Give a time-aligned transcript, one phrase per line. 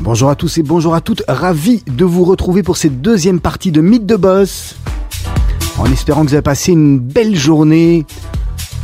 [0.00, 3.72] Bonjour à tous et bonjour à toutes, ravi de vous retrouver pour cette deuxième partie
[3.72, 4.76] de Mythe de Boss.
[5.78, 8.06] En espérant que vous avez passé une belle journée.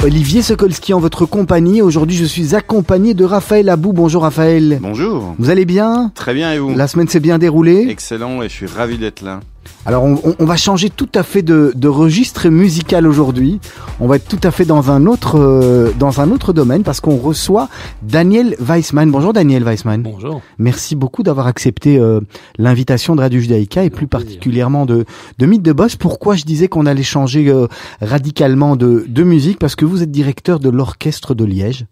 [0.03, 1.81] Olivier Sokolski en votre compagnie.
[1.81, 3.95] Aujourd'hui, je suis accompagné de Raphaël Abou.
[3.95, 4.79] Bonjour Raphaël.
[4.83, 5.35] Bonjour.
[5.39, 6.13] Vous allez bien?
[6.15, 6.75] Très bien et vous?
[6.75, 7.87] La semaine s'est bien déroulée?
[7.89, 9.41] Excellent et je suis ravi d'être là.
[9.87, 13.61] Alors on, on- on va changer tout à fait de, de registre musical aujourd'hui.
[14.01, 17.01] On va être tout à fait dans un autre euh, dans un autre domaine parce
[17.01, 17.69] qu'on reçoit
[18.03, 19.11] Daniel Weissman.
[19.11, 20.03] Bonjour Daniel Weissman.
[20.03, 20.41] Bonjour.
[20.59, 22.21] Merci beaucoup d'avoir accepté euh,
[22.59, 25.05] l'invitation de Radio Judaïka et plus particulièrement de,
[25.39, 25.97] de Mythe de Boss.
[25.97, 27.67] Pourquoi je disais qu'on allait changer euh,
[28.01, 29.59] radicalement de, de musique?
[29.59, 31.87] Parce que vous êtes directeur de l'orchestre de Liège.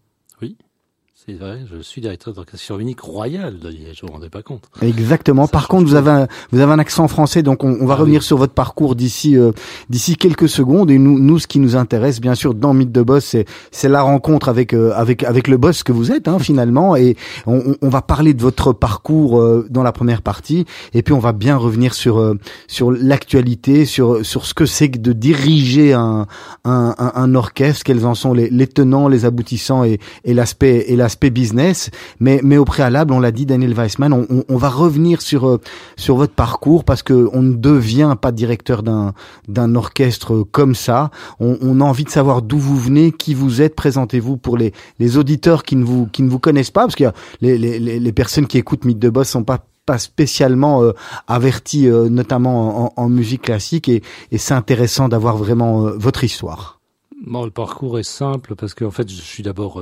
[1.25, 4.43] C'est vrai, je suis directeur d'orchestre unique royal de Liège, je ne me rendais pas
[4.43, 4.65] compte.
[4.83, 5.47] Exactement.
[5.47, 7.95] Ça Par contre, vous avez un, vous avez un accent français, donc on, on va
[7.95, 8.27] Ah revenir oui.
[8.27, 9.53] sur votre parcours d'ici euh,
[9.89, 10.91] d'ici quelques secondes.
[10.91, 13.89] Et nous, nous, ce qui nous intéresse, bien sûr, dans Mythe de Boss, c'est c'est
[13.89, 16.97] la rencontre avec euh, avec avec le boss que vous êtes, hein, finalement.
[16.97, 21.15] Et on, on- va parler de votre parcours euh, dans la première partie, et puis
[21.15, 22.35] on va bien revenir sur euh,
[22.67, 26.27] sur l'actualité, sur sur ce que c'est que de diriger un
[26.65, 30.87] un, un, un orchestre, quels en sont les, les tenants, les aboutissants et, et l'aspect
[30.89, 31.91] et l'aspect business.
[32.21, 35.61] Mais mais au préalable, on l'a dit, Daniel Weissman, on, va revenir sur euh,
[35.97, 41.11] sur votre parcours parce que on ne devient pas directeur d'un orchestre comme ça.
[41.41, 43.75] On, a envie de savoir d'où vous venez, qui vous êtes.
[43.75, 47.13] Présentez-vous pour les les auditeurs qui ne vous qui ne vous connaissent pas, parce que
[47.41, 50.93] les les les, personnes qui écoutent Mythe de Boss sont pas pas spécialement euh,
[51.31, 56.81] euh, notamment en, musique classique, et, et c'est intéressant d'avoir vraiment euh, votre histoire.
[57.27, 59.81] Bon, le parcours est simple parce qu'en fait, je suis d'abord...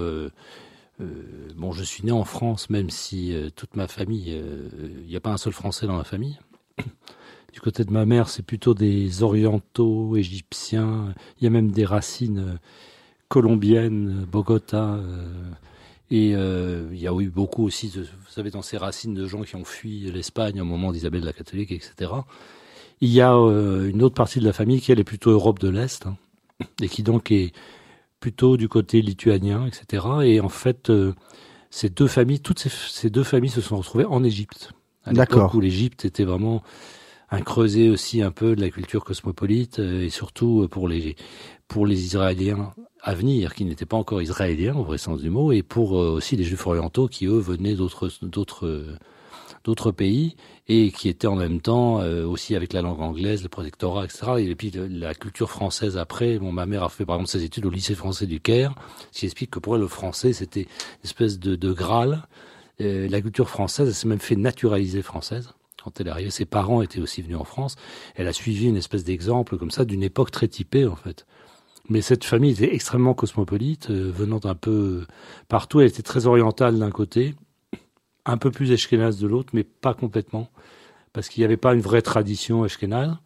[1.01, 4.33] euh, euh, bon, je suis né en France, même si euh, toute ma famille...
[4.35, 4.69] euh,
[5.03, 6.39] Il n'y a pas un seul Français dans ma famille.
[7.53, 11.13] Du côté de ma mère, c'est plutôt des orientaux, égyptiens.
[11.41, 12.55] Il y a même des racines euh,
[13.29, 14.95] colombiennes, Bogota.
[14.95, 15.27] euh,
[16.13, 19.43] et euh, il y a eu beaucoup aussi, vous savez, dans ces racines de gens
[19.43, 22.13] qui ont fui l'Espagne au moment d'Isabelle la catholique, etc.
[23.01, 25.59] Il y a euh, une autre partie de la famille qui elle est plutôt Europe
[25.59, 26.17] de l'Est hein,
[26.83, 27.53] et qui donc est
[28.21, 30.07] plutôt du côté lituanien, etc.
[30.25, 31.15] Et en fait, euh,
[31.71, 34.73] ces deux familles, toutes ces, ces deux familles se sont retrouvées en Égypte.
[35.05, 35.55] À l'époque.
[35.55, 36.63] Où l'Égypte était vraiment
[37.31, 41.17] un creuset aussi un peu de la culture cosmopolite euh, et surtout euh, pour les
[41.69, 42.73] pour les Israéliens
[43.03, 46.37] à venir qui n'étaient pas encore israéliens au vrai sens du mot et pour aussi
[46.37, 48.99] les Juifs orientaux qui eux venaient d'autres d'autres
[49.65, 50.37] d'autres pays
[50.73, 54.35] et qui étaient en même temps euh, aussi avec la langue anglaise, le protectorat, etc.
[54.39, 56.39] Et puis la culture française après.
[56.39, 58.73] Bon, ma mère a fait par exemple ses études au lycée français du Caire,
[59.11, 62.23] ce qui explique que pour elle le français c'était une espèce de, de graal.
[62.79, 65.51] La culture française, elle s'est même fait naturaliser française.
[65.85, 67.77] Quand elle est arrivée, ses parents étaient aussi venus en France.
[68.15, 71.27] Elle a suivi une espèce d'exemple comme ça d'une époque très typée en fait.
[71.91, 75.05] Mais cette famille était extrêmement cosmopolite, euh, venant un peu
[75.49, 75.81] partout.
[75.81, 77.35] Elle était très orientale d'un côté,
[78.27, 80.49] un peu plus ashkénaze de l'autre, mais pas complètement,
[81.13, 83.17] parce qu'il n'y avait pas une vraie tradition ashkénaze.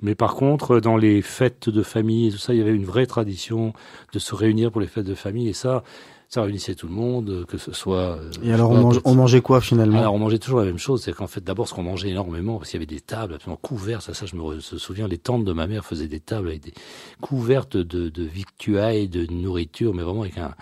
[0.00, 2.84] Mais par contre, dans les fêtes de famille et tout ça, il y avait une
[2.86, 3.72] vraie tradition
[4.12, 5.84] de se réunir pour les fêtes de famille, et ça,
[6.28, 8.16] ça réunissait tout le monde, que ce soit.
[8.16, 9.98] euh, Et alors, on, mange- mangeait quoi finalement?
[9.98, 12.56] Alors on mangeait toujours la même chose, c'est qu'en fait d'abord ce qu'on mangeait énormément,
[12.56, 15.44] parce qu'il y avait des tables absolument couvertes, ça, ça je me souviens, les tantes
[15.44, 16.72] de ma mère faisaient des tables avec des
[17.20, 20.54] couvertes de, de victuailles, de nourriture, mais vraiment avec un...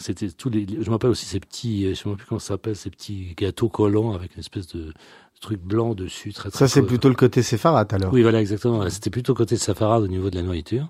[0.00, 0.66] C'était tous les...
[0.66, 2.90] Je me rappelle aussi ces petits, euh, je sais même plus comment ça s'appelle, ces
[2.90, 4.92] petits gâteaux collants avec une espèce de
[5.40, 8.12] truc blanc dessus, très très Ça, c'est plutôt le côté séfarade alors.
[8.12, 8.88] Oui, voilà, exactement.
[8.90, 10.88] C'était plutôt côté de Safarad au niveau de la nourriture.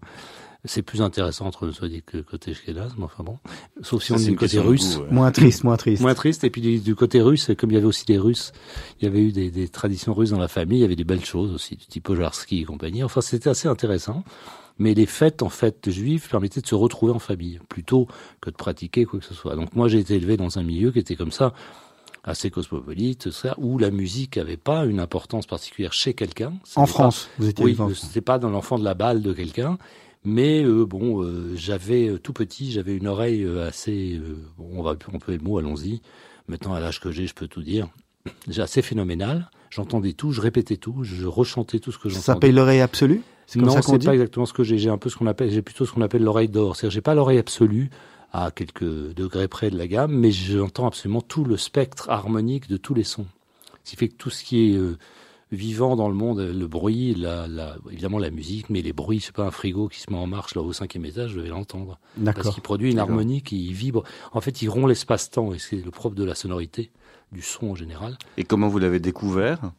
[0.66, 3.38] C'est plus intéressant entre nous, soit dit que côté Shkenaz, mais enfin bon.
[3.80, 4.96] Sauf si Ça, on est du côté russe.
[4.98, 5.10] goût, ouais.
[5.10, 6.02] Moins triste, moins triste.
[6.02, 6.44] Moins triste.
[6.44, 8.52] Et puis du, du côté russe, comme il y avait aussi des Russes,
[9.00, 11.04] il y avait eu des, des traditions russes dans la famille, il y avait des
[11.04, 13.02] belles choses aussi, du type Ojarski et compagnie.
[13.02, 14.22] Enfin, c'était assez intéressant.
[14.80, 18.08] Mais les fêtes, en fait, juives permettaient de se retrouver en famille, plutôt
[18.40, 19.54] que de pratiquer quoi que ce soit.
[19.54, 21.52] Donc moi, j'ai été élevé dans un milieu qui était comme ça,
[22.24, 26.54] assez cosmopolite, ça, où la musique n'avait pas une importance particulière chez quelqu'un.
[26.76, 27.92] En France, vous étiez oui, France.
[27.94, 29.78] c'était pas dans l'enfant de la balle de quelqu'un,
[30.24, 34.68] mais euh, bon, euh, j'avais euh, tout petit, j'avais une oreille euh, assez, euh, bon,
[34.74, 36.00] on va on peut le mot, allons-y.
[36.48, 37.88] Maintenant, à l'âge que j'ai, je peux tout dire.
[38.48, 39.50] J'ai assez phénoménal.
[39.70, 42.24] J'entendais tout, je répétais tout, je rechantais tout ce que Ça j'entendais.
[42.36, 43.22] s'appelle l'oreille absolue?
[43.50, 44.78] C'est comme Non, ça qu'on dit pas exactement ce que j'ai.
[44.78, 46.76] J'ai un peu ce qu'on appelle, j'ai plutôt ce qu'on appelle l'oreille d'or.
[46.76, 47.90] C'est-à-dire, j'ai pas l'oreille absolue
[48.32, 52.76] à quelques degrés près de la gamme, mais j'entends absolument tout le spectre harmonique de
[52.76, 53.26] tous les sons.
[53.82, 54.96] Ce qui fait que tout ce qui est euh,
[55.50, 59.34] vivant dans le monde, le bruit, la, la, évidemment la musique, mais les bruits, c'est
[59.34, 61.98] pas un frigo qui se met en marche là au cinquième étage, je vais l'entendre.
[62.24, 64.04] Parce qu'il produit une harmonie qui vibre.
[64.32, 66.92] En fait, il rompt l'espace-temps et c'est le propre de la sonorité,
[67.32, 68.16] du son en général.
[68.36, 69.72] Et comment vous l'avez découvert?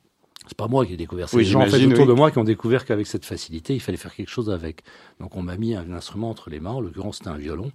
[0.48, 2.38] C'est pas moi qui ai découvert, c'est les gens en fait, autour de moi qui
[2.40, 4.84] ont découvert qu'avec cette facilité, il fallait faire quelque chose avec.
[5.20, 7.72] Donc on m'a mis un instrument entre les mains, en l'occurrence c'était un violon,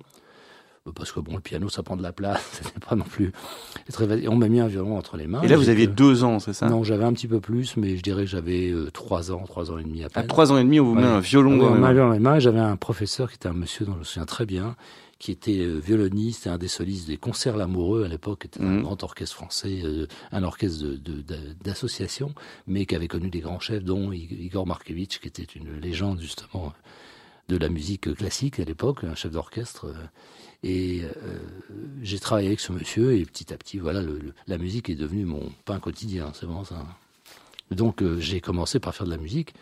[0.86, 3.32] euh, parce que bon, le piano, ça prend de la place, c'était pas non plus
[3.92, 4.26] très.
[4.28, 5.42] On m'a mis un violon entre les mains.
[5.42, 6.68] Et là, vous aviez deux ans, c'est ça?
[6.68, 9.70] Non, j'avais un petit peu plus, mais je dirais que j'avais euh, trois ans, trois
[9.70, 10.24] ans et demi à peine.
[10.24, 11.74] À trois ans et demi, on vous met un violon dans,
[12.12, 12.38] les mains.
[12.38, 14.76] J'avais un professeur qui était un monsieur dont je me souviens très bien,
[15.18, 18.64] qui était euh, violoniste et un des solistes des concerts l'amoureux à l'époque, était un
[18.64, 18.82] mhm.
[18.82, 19.82] grand orchestre français,
[20.32, 20.84] un orchestre
[21.62, 22.34] d'association, de,
[22.66, 26.72] mais qui avait connu des grands chefs, dont Igor Markevitch, qui était une légende justement
[27.48, 29.86] de la musique classique à l'époque, un chef d'orchestre.
[30.62, 31.38] Et euh,
[32.02, 35.24] j'ai travaillé avec ce monsieur et petit à petit, voilà, le, la musique est devenue
[35.24, 36.32] mon pain quotidien.
[36.34, 36.84] C'est vraiment ça.
[37.70, 39.54] Donc euh, j'ai commencé par faire de la musique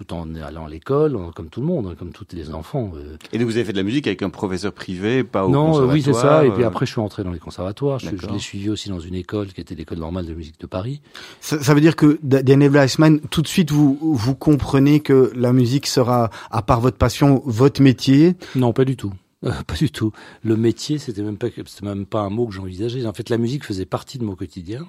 [0.00, 2.92] tout en allant à l'école, comme tout le monde, hein, comme tous les enfants.
[2.96, 3.16] Euh.
[3.32, 5.66] Et donc vous avez fait de la musique avec un professeur privé, pas au non,
[5.66, 6.46] conservatoire oui, c'est ça.
[6.46, 7.98] Et puis après, je suis entré dans les conservatoires.
[7.98, 10.66] Je, je l'ai suivi aussi dans une école qui était l'école normale de musique de
[10.66, 11.02] Paris.
[11.40, 15.52] Ça, ça veut dire que Daniel Weissman, tout de suite, vous vous comprenez que la
[15.52, 18.36] musique sera, à part votre passion, votre métier?
[18.54, 19.12] Non, pas du tout.
[19.42, 20.12] Euh, pas du tout.
[20.44, 23.06] Le métier, c'était même pas, c'était même pas un mot que j'envisageais.
[23.06, 24.86] En fait, la musique faisait partie de mon quotidien.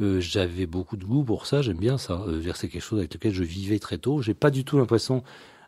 [0.00, 2.22] Euh, j'avais beaucoup de goût pour ça, j'aime bien ça.
[2.26, 4.22] Euh, c'est quelque chose avec lequel je vivais très tôt.
[4.22, 5.22] J'ai pas du tout l'impression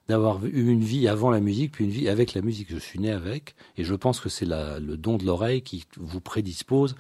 [0.09, 2.69] d'avoir eu une vie avant la musique, puis une vie avec la musique.
[2.71, 6.21] Je suis né avec, et je pense que c'est le don de l'oreille qui vous
[6.21, 6.97] prédispose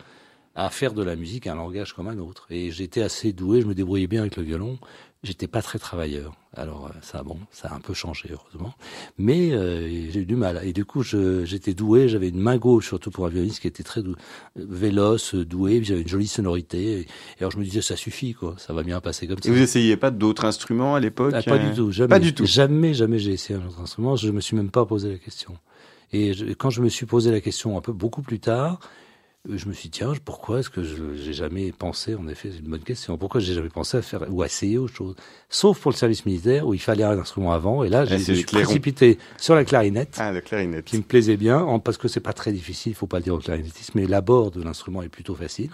[0.56, 2.46] à faire de la musique un langage comme un autre.
[2.50, 4.78] Et j'étais assez doué, je me débrouillais bien avec le violon
[5.22, 6.34] j'étais pas très travailleur.
[6.54, 8.74] Alors euh, ça, bon, ça a un peu changé heureusement,
[9.18, 10.60] mais euh, j'ai eu du mal.
[10.64, 12.08] Et du coup, j'étais doué.
[12.08, 14.14] J'avais une main gauche surtout pour un violoniste qui était très dou
[14.56, 15.82] véloce, doué.
[15.84, 17.00] J'avais une jolie sonorité.
[17.00, 17.06] Et,
[17.40, 19.48] alors je me disais ça suffit quoi, ça va bien passer comme ça.
[19.48, 22.08] Et vous essayiez pas d'autres instruments à l'époque ah, Pas du tout, jamais.
[22.08, 22.46] Pas du tout.
[22.46, 24.16] Jamais, jamais j'ai essayé un autre instrument.
[24.16, 25.56] Je me suis même pas posé la question.
[26.12, 28.78] Et quand je me suis posé la question un peu beaucoup plus tard,
[29.48, 32.60] je me suis dit, tiens, pourquoi est-ce que je j'ai jamais pensé, en effet, c'est
[32.60, 35.14] une bonne question, pourquoi j'ai jamais pensé à faire ou à essayer autre chose?
[35.48, 38.42] Sauf pour le service militaire où il fallait un instrument avant, et là, j'ai ah,
[38.46, 42.32] précipité sur la clarinette, ah, la clarinette, qui me plaisait bien, parce que c'est pas
[42.32, 45.34] très difficile, il faut pas le dire au clarinettisme, mais l'abord de l'instrument est plutôt
[45.34, 45.70] facile.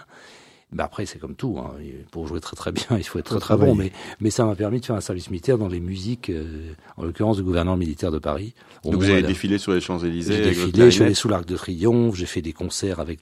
[0.73, 1.57] Ben après, c'est comme tout.
[1.59, 1.75] Hein.
[2.11, 3.75] Pour jouer très très bien, il faut être très très bon.
[3.75, 7.03] Mais, mais ça m'a permis de faire un service militaire dans les musiques, euh, en
[7.03, 8.53] l'occurrence du gouvernement militaire de Paris.
[8.83, 11.55] Donc vous avez défilé sur les Champs-Élysées J'ai défilé, je suis allé sous l'Arc de
[11.55, 13.19] Triomphe, j'ai fait des concerts avec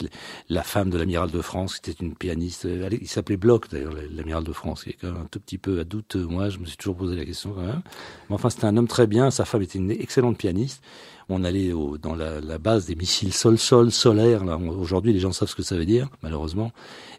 [0.49, 2.65] la femme de l'amiral de France, qui était une pianiste.
[2.65, 5.57] Euh, il s'appelait Bloch, d'ailleurs, l'amiral de France, qui est quand même un tout petit
[5.57, 6.15] peu à doute.
[6.15, 7.81] Moi, je me suis toujours posé la question quand même.
[8.29, 9.31] Mais enfin, c'était un homme très bien.
[9.31, 10.81] Sa femme était une excellente pianiste
[11.31, 14.43] on allait au, dans la, la, base des missiles sol-sol solaires.
[14.77, 16.71] Aujourd'hui, les gens savent ce que ça veut dire, malheureusement.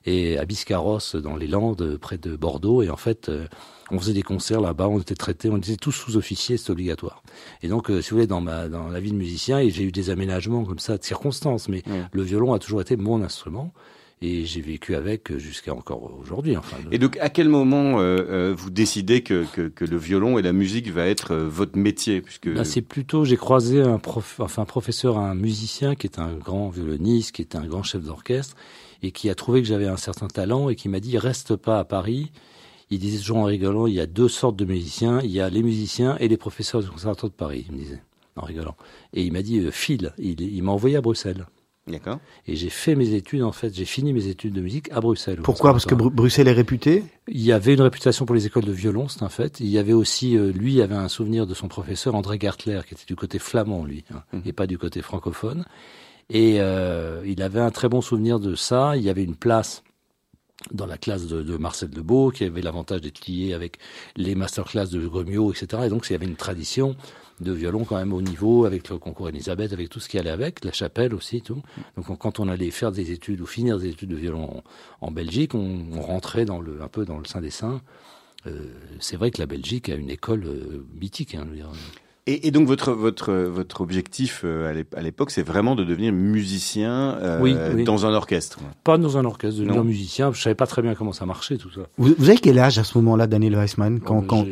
[0.04, 2.82] Et à Biscarrosse, dans les Landes, près de Bordeaux.
[2.82, 3.46] Et en fait, euh,
[3.90, 7.22] on faisait des concerts là-bas, on était traités, on était tous sous-officiers, c'est obligatoire.
[7.62, 9.92] Et donc, euh, si vous voulez, dans ma dans la vie de musicien, j'ai eu
[9.92, 11.82] des aménagements comme ça de circonstances, mais
[12.12, 13.72] le violon a toujours été mon instrument
[14.22, 16.56] et j'ai vécu avec jusqu'à encore aujourd'hui.
[16.56, 20.38] Enfin, Et donc, à quel moment euh, euh, vous décidez que, que, que, le violon
[20.38, 23.98] et la musique va être euh, votre métier puisque bah, c'est plutôt j'ai croisé un
[23.98, 27.82] prof, enfin un professeur, un musicien qui est un grand violoniste, qui est un grand
[27.82, 28.56] chef d'orchestre
[29.02, 31.80] et qui a trouvé que j'avais un certain talent et qui m'a dit reste pas
[31.80, 32.30] à Paris.
[32.90, 35.48] Il disait toujours en rigolant, il y a deux sortes de musiciens, il y a
[35.48, 37.64] les musiciens et les professeurs du conservatoire de Paris.
[37.68, 38.02] Il me disait
[38.36, 38.76] en rigolant.
[39.14, 40.12] Et il m'a dit file.
[40.18, 41.46] Il, il m'a envoyé à Bruxelles.
[41.88, 42.20] D'accord.
[42.46, 45.40] Et j'ai fait mes études, en fait, j'ai fini mes études de musique à Bruxelles.
[45.42, 45.72] Pourquoi?
[45.72, 47.02] Parce que Bruxelles est réputée?
[47.26, 49.58] Il y avait une réputation pour les écoles de violon, c'est un fait.
[49.58, 52.94] Il y avait aussi, euh, lui, avait un souvenir de son professeur André Gartler, qui
[52.94, 54.42] était du côté flamand, lui, hein, mhm.
[54.46, 55.64] et pas du côté francophone.
[56.30, 58.96] Et euh, il avait un très bon souvenir de ça.
[58.96, 59.82] Il y avait une place
[60.70, 63.78] dans la classe de, de Marcel Debeau, qui avait l'avantage d'être lié avec
[64.14, 65.82] les masterclass de Gremio, etc.
[65.86, 66.94] Et donc, il y avait une tradition
[67.40, 70.30] de violon quand même au niveau, avec le concours Elisabeth, avec tout ce qui allait
[70.30, 71.62] avec, la chapelle aussi, tout.
[71.96, 74.62] Donc quand on allait faire des études ou finir des études de violon
[75.00, 77.80] en, Belgique, on, rentrait dans le, un peu dans le Saint des Saints.
[78.46, 81.34] Euh, c'est vrai que la Belgique a une école euh, mythique.
[81.34, 81.46] Hein.
[82.28, 87.18] Et, et, donc votre votre votre objectif euh, à l'époque, c'est vraiment de devenir musicien
[87.20, 88.60] euh, dans un orchestre.
[88.84, 90.30] Pas dans un orchestre, de devenir musicien.
[90.32, 91.80] Je savais pas très bien comment ça marchait tout ça.
[91.98, 94.46] Vous, vous avez quel âge à ce moment-là, Daniel Weissman quand, quand...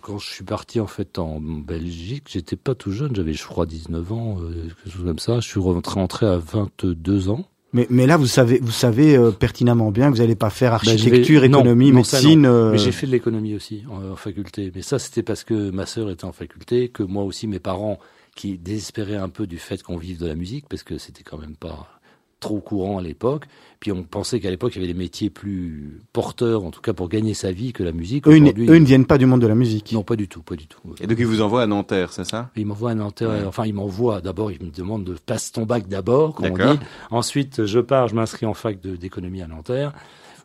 [0.00, 3.66] quand je suis parti en fait en Belgique, j'étais pas tout jeune, j'avais je crois
[3.66, 5.40] 19 ans, euh, quelque chose comme ça.
[5.40, 7.44] Je suis rentré, rentré à 22 ans.
[7.72, 10.70] Mais, mais là, vous savez, vous savez euh, pertinemment bien que vous n'allez pas faire
[10.70, 12.44] ben, architecture, économie, médecine.
[12.44, 14.72] Euh, mais j'ai fait de l'économie aussi en, faculté.
[14.74, 17.98] Mais ça, c'était parce que ma sœur était en faculté, que moi aussi, mes parents
[18.34, 21.38] qui désespérait un peu du fait qu'on vive de la musique, parce que c'était quand
[21.38, 21.99] même pas
[22.40, 23.44] trop courant à l'époque.
[23.78, 26.92] Puis on pensait qu'à l'époque, il y avait des métiers plus porteurs, en tout cas
[26.92, 28.26] pour gagner sa vie, que la musique.
[28.26, 29.92] Eux, eux ne viennent pas du monde de la musique.
[29.92, 30.80] Non, pas du tout, pas du tout.
[31.00, 32.50] Et donc ils vous envoient à Nanterre, c'est ça?
[32.56, 33.30] Ils m'envoient à Nanterre.
[33.46, 34.20] Enfin, ils m'envoient.
[34.20, 36.80] D'abord, ils me demandent de passer ton bac d'abord, comme on dit.
[37.10, 39.92] Ensuite, je pars, je m'inscris en fac d'économie à Nanterre.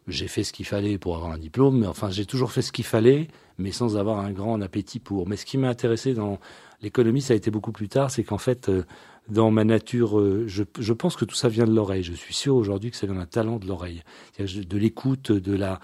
[0.08, 2.72] J'ai fait ce qu'il fallait pour avoir un diplôme, mais enfin, j'ai toujours fait ce
[2.72, 5.28] qu'il fallait, mais sans avoir un grand appétit pour.
[5.28, 6.38] Mais ce qui m'a intéressé dans
[6.84, 8.84] l'économie, ça a été beaucoup plus tard, c'est qu'en fait, euh,
[9.28, 12.04] dans ma nature, euh, je, pense que tout ça vient de l'oreille.
[12.04, 14.04] Je suis sûr aujourd'hui que ça vient d'un talent de l'oreille,
[14.40, 15.80] de l'écoute, de la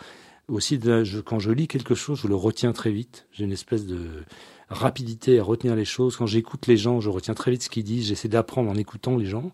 [0.47, 0.79] aussi
[1.25, 3.25] quand je lis quelque chose, je le retiens très vite.
[3.31, 4.23] J'ai une espèce de
[4.69, 6.17] rapidité à retenir les choses.
[6.17, 8.07] Quand j'écoute les gens, je retiens très vite ce qu'ils disent.
[8.07, 9.51] J'essaie d'apprendre en écoutant les gens.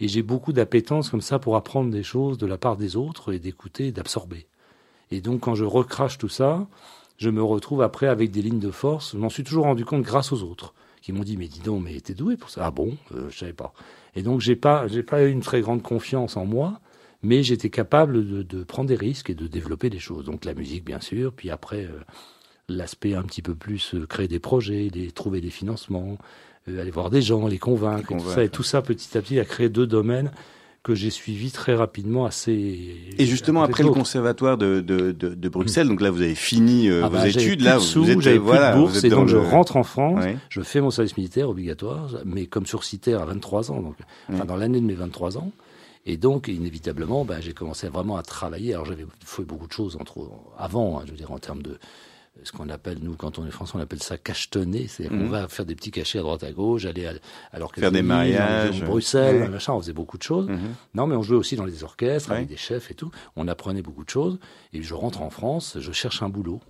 [0.00, 3.34] Et j'ai beaucoup d'appétence comme ça pour apprendre des choses de la part des autres
[3.34, 4.46] et d'écouter d'absorber.
[5.10, 6.66] Et donc quand je recrache tout ça,
[7.18, 9.12] je me retrouve après avec des lignes de force.
[9.12, 11.84] Je m'en suis toujours rendu compte grâce aux autres qui m'ont dit mais dis donc
[11.84, 12.62] mais t'es doué pour ça.
[12.64, 13.74] Ah bon euh, je savais pas.
[14.16, 16.80] Et donc j'ai pas j'ai pas eu une très grande confiance en moi
[17.22, 20.24] mais j'étais capable de, de, prendre des risques et de développer des choses.
[20.24, 22.00] Donc la musique bien sûr puis après euh,
[22.70, 26.16] l'aspect un petit peu plus euh, créer des projets les, trouver des financements
[26.68, 28.44] euh, aller voir des gens les convaincre, Et tout ça.
[28.44, 30.30] Et tout ça petit à petit a créé deux domaines
[30.84, 32.94] que j'ai suivi très rapidement assez.
[33.18, 36.88] Et justement après le conservatoire de, de, de, de Bruxelles, donc là vous avez fini
[36.88, 39.38] euh, ah vos bah, études, là vous êtes voilà, plus de bourse, et donc je
[39.38, 43.80] rentre en France, je fais mon service militaire obligatoire, mais comme sursitaire à 23 ans,
[43.80, 43.96] donc
[44.30, 45.50] enfin, dans l'année de mes 23 ans.
[46.06, 48.74] Et donc, inévitablement, ben, j'ai commencé vraiment à travailler.
[48.74, 51.78] Alors, j'avais fait beaucoup de choses entre, avant, hein, je veux dire, en termes de,
[52.44, 54.86] ce qu'on appelle, nous, quand on est français, on appelle ça cachetonner.
[54.86, 55.30] C'est-à-dire qu'on mhm.
[55.30, 57.08] va faire des petits cachets à droite à gauche, aller
[57.52, 60.48] alors que faire des mariages, Bruxelles, machin, on faisait beaucoup de choses.
[60.48, 60.58] Mhm.
[60.94, 63.10] Non, mais on jouait aussi dans les orchestres avec des chefs et tout.
[63.36, 64.38] On apprenait beaucoup de choses.
[64.72, 66.60] Et je rentre en France, je cherche un boulot.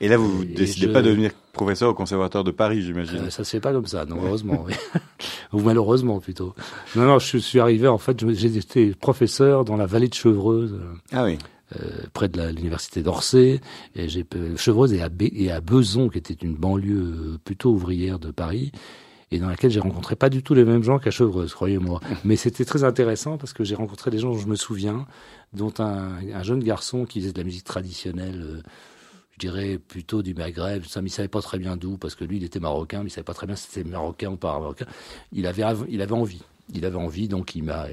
[0.00, 3.18] Et là, vous ne décidez pas de devenir professeur au conservatoire de Paris, j'imagine.
[3.18, 4.66] Euh, ça se fait pas comme ça, non, heureusement,
[5.52, 6.54] ou malheureusement plutôt.
[6.96, 10.76] Non, non, je suis arrivé en fait, j'ai été professeur dans la vallée de Chevreuse.
[11.12, 11.38] Ah oui.
[11.80, 13.60] Euh, près de l'université d'Orsay.
[13.94, 14.26] Et j'ai
[14.56, 18.72] Chevreuse et à, et à Beson, qui était une banlieue plutôt ouvrière de Paris
[19.32, 22.00] et dans laquelle j'ai rencontré pas du tout les mêmes gens qu'à Chevreuse, croyez-moi.
[22.24, 25.06] Mais c'était très intéressant parce que j'ai rencontré des gens dont je me souviens,
[25.54, 28.62] dont un, un, jeune garçon qui faisait de la musique traditionnelle, euh,
[29.30, 32.24] je dirais plutôt du Maghreb, ça, mais il savait pas très bien d'où, parce que
[32.24, 34.52] lui, il était marocain, mais il savait pas très bien si c'était marocain ou pas
[34.58, 34.86] marocain.
[35.32, 36.42] Il avait, il avait envie.
[36.74, 37.86] Il avait envie, donc il m'a,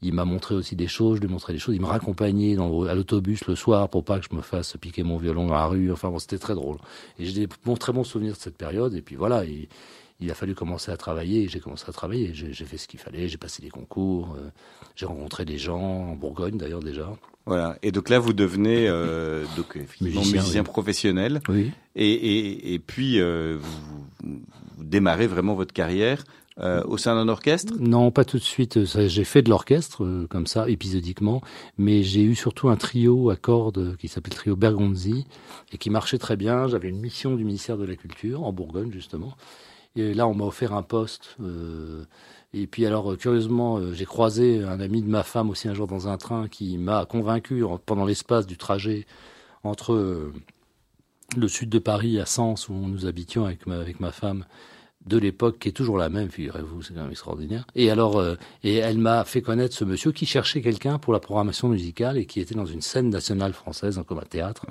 [0.00, 1.74] il m'a montré aussi des choses, je lui montrais des choses.
[1.74, 5.02] Il me raccompagnait dans, à l'autobus le soir pour pas que je me fasse piquer
[5.02, 5.90] mon violon dans la rue.
[5.90, 6.76] Enfin bon, c'était très drôle.
[7.18, 8.94] Et j'ai des très bons souvenirs de cette période.
[8.94, 9.66] Et puis voilà, il,
[10.20, 11.42] il a fallu commencer à travailler.
[11.42, 12.30] Et j'ai commencé à travailler.
[12.32, 13.26] J'ai fait ce qu'il fallait.
[13.26, 14.36] J'ai passé des concours.
[14.38, 14.50] Euh,
[14.94, 17.12] j'ai rencontré des gens en Bourgogne d'ailleurs déjà.
[17.46, 17.76] Voilà.
[17.82, 21.40] Et donc là, vous devenez euh, donc musicien, professionnel.
[21.48, 21.72] Oui.
[21.96, 24.40] Et, et, et puis euh, vous,
[24.76, 26.22] vous, démarrez vraiment votre carrière
[26.60, 27.74] euh, au sein d'un orchestre?
[27.78, 28.84] Non, pas tout de suite.
[28.84, 31.40] J'ai fait de l'orchestre euh, comme ça, épisodiquement,
[31.76, 35.26] mais j'ai eu surtout un trio à cordes qui s'appelle trio Bergonzi
[35.72, 36.66] et qui marchait très bien.
[36.66, 39.34] J'avais une mission du ministère de la Culture en Bourgogne justement.
[39.94, 41.36] Et là, on m'a offert un poste.
[41.40, 42.04] Euh,
[42.52, 46.08] et puis alors, curieusement, j'ai croisé un ami de ma femme aussi un jour dans
[46.08, 49.06] un train qui m'a convaincu pendant l'espace du trajet
[49.64, 50.32] entre
[51.36, 54.46] le sud de Paris à Sens où nous habitions avec avec ma femme
[55.08, 57.66] de l'époque qui est toujours la même, figurez-vous, c'est quand même extraordinaire.
[57.74, 61.20] Et alors, euh, et elle m'a fait connaître ce monsieur qui cherchait quelqu'un pour la
[61.20, 64.66] programmation musicale et qui était dans une scène nationale française, comme un théâtre.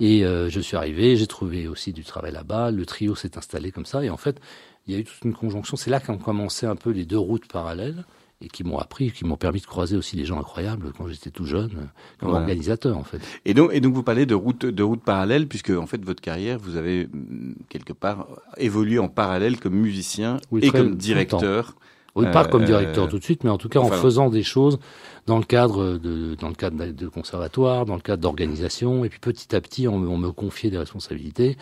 [0.00, 2.70] Et euh, je suis arrivé, j'ai trouvé aussi du travail là-bas.
[2.70, 4.40] Le trio s'est installé comme ça, et en fait,
[4.86, 5.76] il y a eu toute une conjonction.
[5.76, 8.04] C'est là qu'ont commencé un peu les deux routes parallèles
[8.40, 11.30] et qui m'ont appris, qui m'ont permis de croiser aussi des gens incroyables quand j'étais
[11.30, 11.88] tout jeune,
[12.20, 13.18] comme organisateur en fait.
[13.44, 16.20] Et donc, et donc vous parlez de route, de route parallèle, puisque en fait votre
[16.20, 21.74] carrière, vous avez mm, quelque part évolué en parallèle comme musicien et comme directeur.
[22.14, 24.42] Oui, pas comme euh, directeur tout de suite, mais en tout cas en faisant des
[24.42, 24.80] choses
[25.26, 29.20] dans le cadre de, dans le cadre de conservatoire, dans le cadre d'organisation, et puis
[29.20, 31.56] petit à petit, on, on me confiait des responsabilités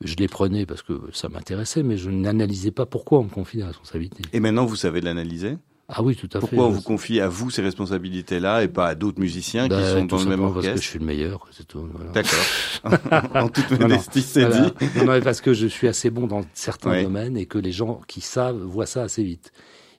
[0.00, 3.58] je les prenais parce que ça m'intéressait, mais je n'analysais pas pourquoi on me confie
[3.58, 4.22] des responsabilités.
[4.32, 5.56] Et maintenant, vous savez l'analyser?
[5.88, 6.46] Ah oui, tout à fait.
[6.46, 9.92] Pourquoi on vous confie à vous ces responsabilités-là et pas à d'autres musiciens qui bah,
[9.92, 11.86] sont dans le même orchestre Parce que je suis le meilleur, c'est tout.
[12.14, 12.40] D'accord.
[13.34, 14.72] en toute modestie, c'est dit.
[14.96, 18.00] Non, non, parce que je suis assez bon dans certains domaines et que les gens
[18.06, 19.52] qui savent voient ça assez vite.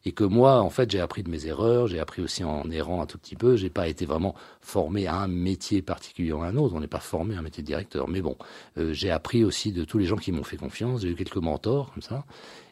[0.07, 3.01] Et que moi, en fait, j'ai appris de mes erreurs, j'ai appris aussi en errant
[3.01, 3.55] un tout petit peu.
[3.55, 6.75] J'ai pas été vraiment formé à un métier particulier ou à un autre.
[6.75, 8.07] On n'est pas formé à un métier de directeur.
[8.07, 8.37] Mais bon,
[8.77, 11.01] euh, j'ai appris aussi de tous les gens qui m'ont fait confiance.
[11.01, 12.23] J'ai eu quelques mentors comme ça.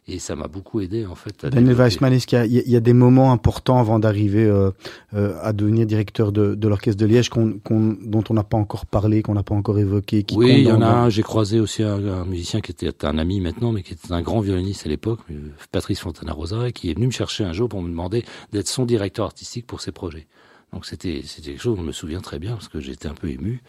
[0.07, 1.45] Et ça m'a beaucoup aidé en fait.
[1.45, 4.71] Daniel Weissman, est-ce qu'il y, y, a des moments importants avant d'arriver euh,
[5.13, 8.85] euh, à devenir directeur de, de l'orchestre de Liège qu'on, dont on n'a pas encore
[8.85, 11.09] parlé, qu'on n'a pas encore évoqué qui Oui, il y en a un.
[11.09, 14.41] J'ai croisé aussi un, musicien qui était un ami maintenant, mais qui était un grand
[14.41, 15.35] violoniste à l'époque, euh,
[15.71, 19.25] Patrice Fontana-Rosa, qui est venu me chercher un jour pour me demander d'être son directeur
[19.25, 20.27] artistique pour ses projets.
[20.73, 23.29] Donc c'était c'était quelque chose, on me souvient très bien parce que j'étais un peu
[23.29, 23.61] ému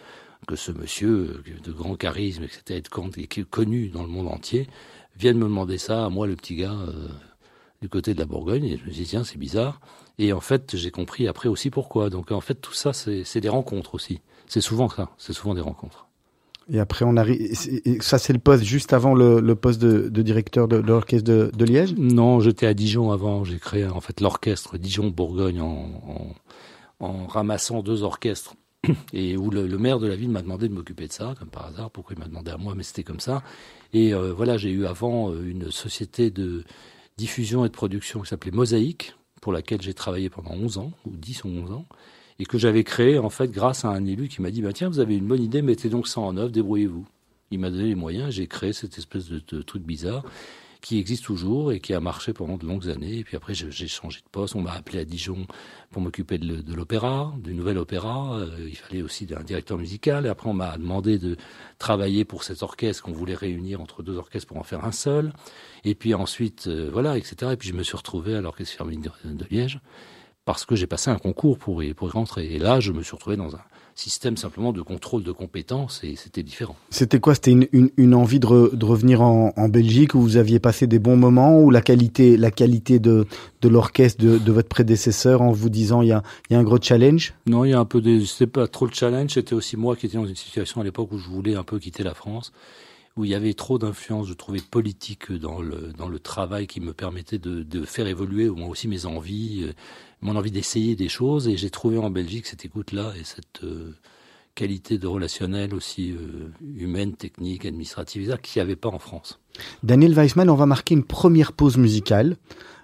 [0.48, 2.82] que ce monsieur de grand charisme, etc.,
[3.28, 4.68] qui est connu dans le monde entier,
[5.16, 7.08] viennent me demander ça à moi, le petit gars euh,
[7.82, 8.64] du côté de la Bourgogne.
[8.64, 9.80] Et je me dis, tiens, c'est bizarre.
[10.18, 12.10] Et en fait, j'ai compris après aussi pourquoi.
[12.10, 14.20] Donc en fait, tout ça, c'est des rencontres aussi.
[14.46, 16.06] C'est souvent ça, c'est souvent des rencontres.
[16.72, 17.54] Et après, on arrive.
[18.00, 21.50] Ça, c'est le poste juste avant le, le poste de, de, directeur de, l'orchestre de,
[21.54, 21.94] de, Liège?
[21.98, 23.44] Non, j'étais à Dijon avant.
[23.44, 26.34] J'ai créé en fait l'orchestre Dijon-Bourgogne en,
[27.00, 28.54] en, en, ramassant deux orchestres
[29.12, 31.48] et où le, le maire de la ville m'a demandé de m'occuper de ça, comme
[31.48, 31.90] par hasard.
[31.90, 32.74] Pourquoi il m'a demandé à moi?
[32.74, 33.42] Mais c'était comme ça.
[33.94, 36.64] Et euh, voilà, j'ai eu avant euh, une société de
[37.16, 41.10] diffusion et de production qui s'appelait Mosaïque, pour laquelle j'ai travaillé pendant 11 ans, ou
[41.10, 41.86] 10 ou 11 ans,
[42.40, 44.88] et que j'avais créé en fait grâce à un élu qui m'a dit bah, Tiens,
[44.88, 47.06] vous avez une bonne idée, mettez donc ça en œuvre, débrouillez-vous.
[47.52, 50.24] Il m'a donné les moyens, j'ai créé cette espèce de, de truc bizarre
[50.84, 53.20] qui existe toujours et qui a marché pendant de longues années.
[53.20, 54.54] Et puis après, j'ai changé de poste.
[54.54, 55.46] On m'a appelé à Dijon
[55.90, 58.34] pour m'occuper de l'opéra, du nouvel opéra.
[58.34, 60.26] Euh, il fallait aussi un directeur musical.
[60.26, 61.38] Et après, on m'a demandé de
[61.78, 65.32] travailler pour cet orchestre qu'on voulait réunir entre deux orchestres pour en faire un seul.
[65.84, 67.52] Et puis ensuite, euh, voilà, etc.
[67.52, 69.80] Et puis je me suis retrouvé à l'orchestre philharmonique de, Liège
[70.44, 72.52] parce que j'ai passé un concours pour pour y rentrer.
[72.52, 73.62] Et là, je me suis retrouvé dans un
[73.94, 76.76] système simplement de contrôle de compétences et c'était différent.
[76.90, 77.34] C'était quoi?
[77.34, 80.86] C'était une, une, une, envie de, de revenir en, en, Belgique où vous aviez passé
[80.86, 83.26] des bons moments ou la qualité, la qualité de,
[83.62, 86.64] de l'orchestre de, de, votre prédécesseur en vous disant il y a, y a un
[86.64, 87.34] gros challenge?
[87.46, 89.96] Non, il y a un peu des, c'était pas trop le challenge, c'était aussi moi
[89.96, 92.52] qui étais dans une situation à l'époque où je voulais un peu quitter la France
[93.16, 96.80] où il y avait trop d'influence, je trouvais, politique dans le, dans le travail qui
[96.80, 99.72] me permettait de, de faire évoluer moi aussi mes envies, euh,
[100.24, 101.46] mon envie d'essayer des choses.
[101.46, 103.94] Et j'ai trouvé en Belgique cette écoute-là et cette euh,
[104.56, 109.38] qualité de relationnel aussi euh, humaine, technique, administrative, qu'il n'y avait pas en France.
[109.84, 112.36] Daniel Weissman, on va marquer une première pause musicale.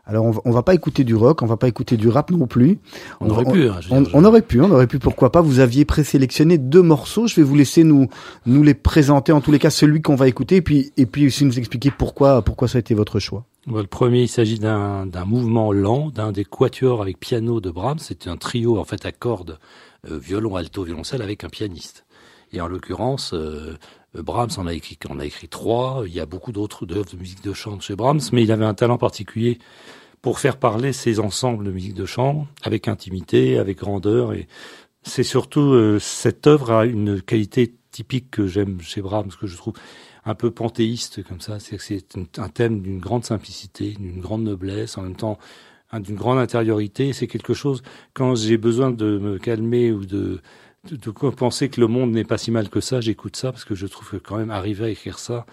[0.07, 2.47] Alors on va, va pas écouter du rock, on va pas écouter du rap non
[2.47, 2.79] plus.
[3.21, 3.69] On, aurait pu.
[3.69, 4.99] Hein, on, aurait pu, on aurait pu.
[4.99, 7.29] Pourquoi pas Vous aviez présélectionné deux morceaux.
[7.29, 8.09] Je vais vous laisser nous
[8.45, 9.31] nous les présenter.
[9.31, 11.93] En tous les cas, celui qu'on va écouter, et puis et puis aussi nous expliquer
[11.97, 13.45] pourquoi pourquoi ça a été votre choix.
[13.67, 17.99] Le premier, il s'agit d'un d'un mouvement lent, d'un des quatuors avec piano de Brahms.
[17.99, 19.59] C'était un trio en fait à cordes,
[20.11, 22.07] euh, violon, alto, violoncelle avec un pianiste.
[22.53, 23.77] Et en l'occurrence, euh,
[24.15, 26.03] Brahms en a écrit, en a écrit trois.
[26.07, 28.65] Il y a beaucoup d'autres œuvres de musique de chambre chez Brahms, mais il avait
[28.65, 29.59] un talent particulier
[30.23, 34.33] pour faire parler ces ensembles de musique de chambre avec intimité, avec grandeur.
[34.33, 34.49] Et
[35.03, 39.57] c'est surtout euh, cette œuvre a une qualité typique que j'aime chez Brahms, que je
[39.57, 39.75] trouve
[40.25, 41.61] un peu panthéiste comme ça.
[41.61, 45.39] C'est c'est un thème d'une grande simplicité, d'une grande noblesse, en même temps
[45.93, 47.13] d'une grande intériorité.
[47.13, 47.83] C'est quelque chose
[48.15, 50.41] quand j'ai besoin de me calmer ou de
[50.91, 53.75] de, penser que le monde n'est pas si mal que ça, j'écoute ça parce que
[53.75, 55.45] je trouve que quand même arriver à écrire ça,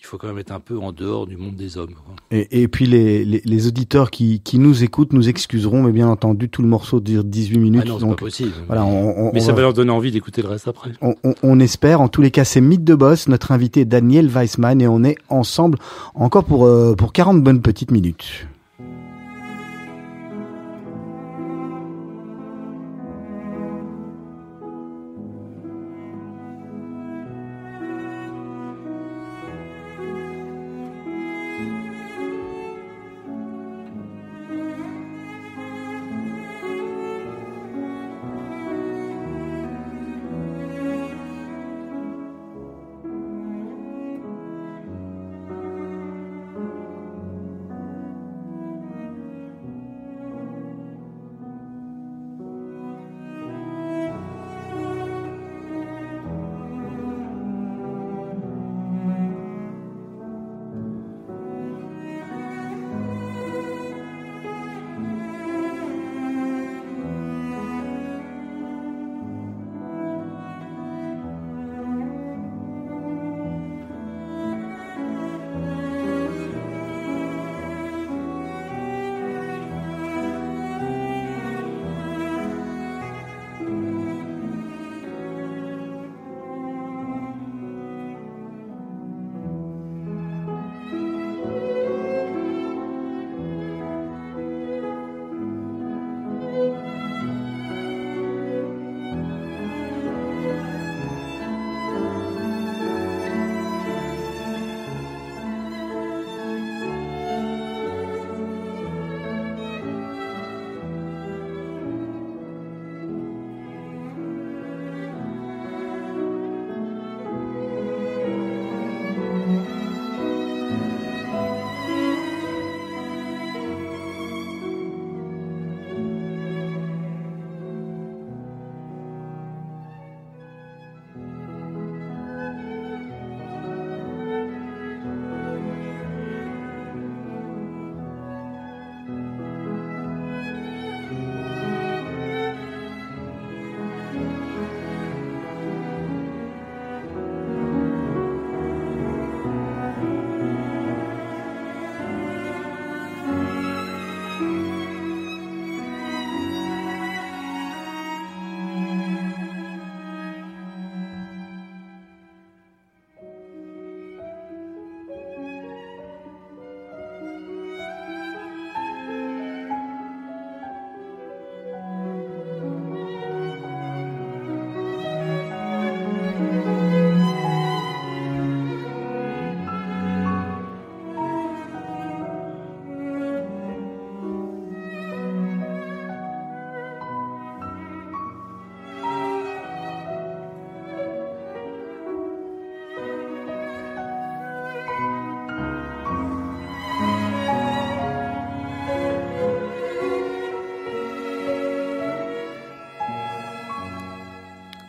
[0.00, 1.94] il faut quand même être un peu en dehors du monde des hommes.
[2.30, 6.08] Et, et, puis les, les, les auditeurs qui, qui, nous écoutent nous excuseront, mais bien
[6.08, 7.82] entendu, tout le morceau dure 18 minutes.
[7.84, 8.52] Ah non, donc, pas possible.
[8.68, 10.92] Voilà, on, on, mais ça va leur donner envie d'écouter le reste après.
[11.42, 12.00] On, espère.
[12.00, 15.16] En tous les cas, c'est Mythe de Boss, notre invité Daniel Weissman, et on est
[15.28, 15.78] ensemble
[16.14, 18.46] encore pour, euh, pour 40 bonnes petites minutes.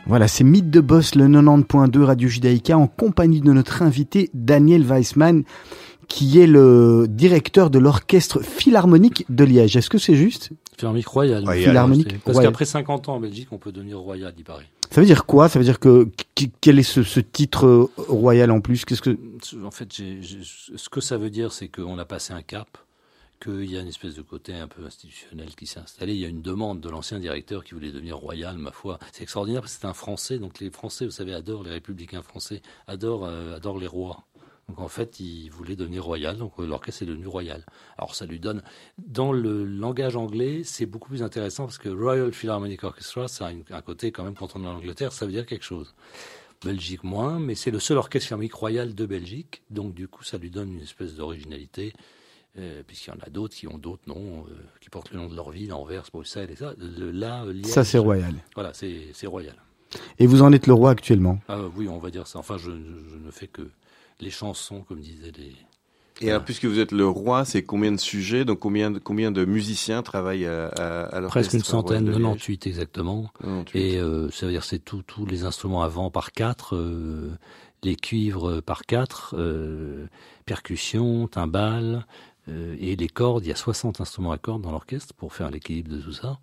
[0.09, 4.81] Voilà, c'est Mythe de Boss, le 90.2 Radio Judaïka, en compagnie de notre invité Daniel
[4.81, 5.43] Weissman,
[6.07, 9.77] qui est le directeur de l'orchestre philharmonique de Liège.
[9.77, 10.49] Est-ce que c'est juste?
[10.75, 11.45] Philharmonique royal.
[11.47, 14.65] Philharmonique Parce qu'après 50 ans en Belgique, on peut devenir royal, il paraît.
[14.89, 15.47] Ça veut dire quoi?
[15.47, 16.09] Ça veut dire que
[16.59, 18.85] quel est ce, ce titre euh, royal en plus?
[18.85, 19.15] Qu'est-ce que
[19.63, 22.79] En fait, ce que ça veut dire, c'est qu'on a passé un cap
[23.39, 26.13] qu'il y a une espèce de côté un peu institutionnel qui s'est installé.
[26.13, 28.99] Il y a une demande de l'ancien directeur qui voulait devenir royal, ma foi.
[29.11, 32.21] C'est extraordinaire parce que c'est un Français, donc les Français, vous savez, adorent les républicains
[32.21, 34.25] français, adorent, euh, adorent les rois.
[34.69, 37.65] Donc en fait, il voulait devenir royal, donc euh, l'orchestre est devenu royal.
[37.97, 38.61] Alors ça lui donne,
[38.99, 43.75] dans le langage anglais, c'est beaucoup plus intéressant parce que Royal Philharmonic Orchestra, ça a
[43.75, 45.95] un côté quand même quand on est en Angleterre, ça veut dire quelque chose.
[46.63, 50.37] Belgique moins, mais c'est le seul orchestre philharmonique royal de Belgique, donc du coup ça
[50.37, 51.93] lui donne une espèce d'originalité.
[52.57, 55.29] Euh, puisqu'il y en a d'autres qui ont d'autres noms, euh, qui portent le nom
[55.29, 56.73] de leur ville, Anvers, Bruxelles et ça.
[56.79, 58.33] là, ça c'est royal.
[58.55, 59.55] Voilà, c'est royal.
[60.17, 61.39] Et vous en êtes le roi actuellement?
[61.47, 62.39] Ah, Oui, on va dire ça.
[62.39, 63.69] Enfin, je, ne fais que
[64.19, 65.53] les chansons, comme disaient les...
[66.21, 69.31] Et alors, puisque vous êtes le roi, c'est combien de sujets Donc combien de, combien
[69.31, 73.31] de musiciens travaillent à, à, Presque une centaine, 98 exactement.
[73.73, 76.77] Et euh, ça veut dire c'est tous les instruments avant par quatre,
[77.83, 79.33] les cuivres par quatre,
[80.45, 82.28] percussions, timbales, euh,
[82.79, 85.91] et les cordes, il y a 60 instruments à cordes dans l'orchestre pour faire l'équilibre
[85.91, 86.39] de tout ça.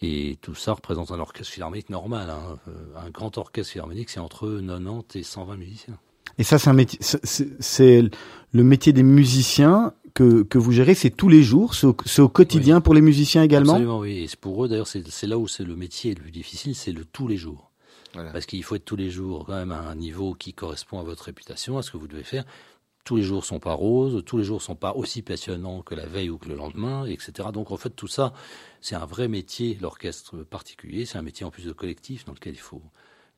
[0.00, 2.28] Et tout ça représente un orchestre philharmonique normal.
[2.30, 2.58] Hein.
[2.68, 5.98] Euh, un grand orchestre philharmonique, c'est entre 90 et 120 musiciens.
[6.36, 8.02] Et ça, c'est un métier, c'est
[8.52, 11.86] le métier des musiciens que, que vous gérez, c'est tous les jours, c'est
[12.20, 13.74] au, quotidien pour les musiciens également?
[13.74, 14.24] Absolument, oui.
[14.24, 17.04] Et pour eux, d'ailleurs, c'est là où c'est le métier le plus difficile, c'est le
[17.04, 17.70] tous les jours.
[18.12, 21.02] Parce qu'il faut être tous les jours quand même à un niveau qui correspond à
[21.02, 22.44] votre réputation, à ce que vous devez faire
[23.04, 26.06] tous les jours sont pas roses, tous les jours sont pas aussi passionnants que la
[26.06, 27.48] veille ou que le lendemain, etc.
[27.52, 28.32] Donc en fait tout ça,
[28.80, 32.54] c'est un vrai métier, l'orchestre particulier, c'est un métier en plus de collectif dans lequel
[32.54, 32.82] il faut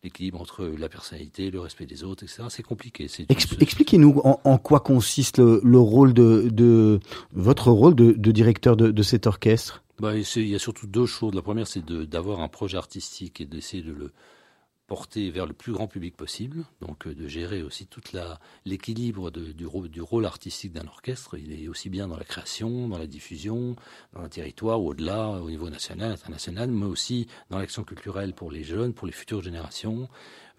[0.05, 2.45] l'équilibre entre la personnalité, le respect des autres, etc.
[2.49, 3.09] C'est compliqué.
[3.29, 7.01] Expliquez-nous en, quoi consiste le, rôle de, de,
[7.33, 9.83] votre rôle de, de directeur de, de, cet orchestre?
[9.99, 11.35] Bah, il y a surtout deux choses.
[11.35, 14.13] La première, c'est d'avoir un projet artistique et d'essayer de le
[14.87, 19.31] porter vers le plus grand public possible, donc euh, de gérer aussi toute la l'équilibre
[19.31, 21.37] du, rôle artistique d'un orchestre.
[21.37, 23.77] Il est aussi bien dans la création, dans la diffusion,
[24.13, 28.51] dans un territoire ou au-delà, au niveau national, international, mais aussi dans l'action culturelle pour
[28.51, 30.09] les jeunes, pour les futures générations,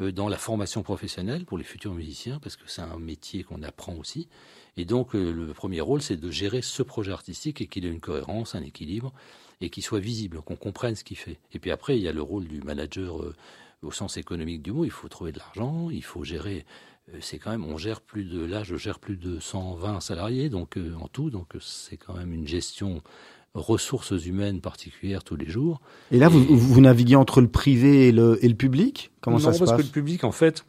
[0.01, 3.63] euh, dans la formation professionnelle pour les futurs musiciens, parce que c'est un métier qu'on
[3.63, 4.27] apprend aussi.
[4.75, 7.89] Et donc euh, le premier rôle, c'est de gérer ce projet artistique et qu'il ait
[7.89, 9.13] une cohérence, un équilibre,
[9.61, 11.39] et qu'il soit visible, qu'on comprenne ce qu'il fait.
[11.53, 13.23] Et puis après, il y a le rôle du manager
[13.83, 16.65] au sens économique du mot, il faut trouver de l'argent, il faut gérer.
[17.13, 20.49] Euh, c'est quand même, on gère plus de, là, je gère plus de 120 salariés,
[20.49, 23.01] donc euh, en tout, donc c'est quand même une gestion
[23.53, 25.81] ressources humaines particulières tous les jours.
[26.11, 29.11] Et là, Vous, vous, naviguez entre le privé et le, et le public?
[29.21, 30.63] Comment ça se passe parce que le public, en fait,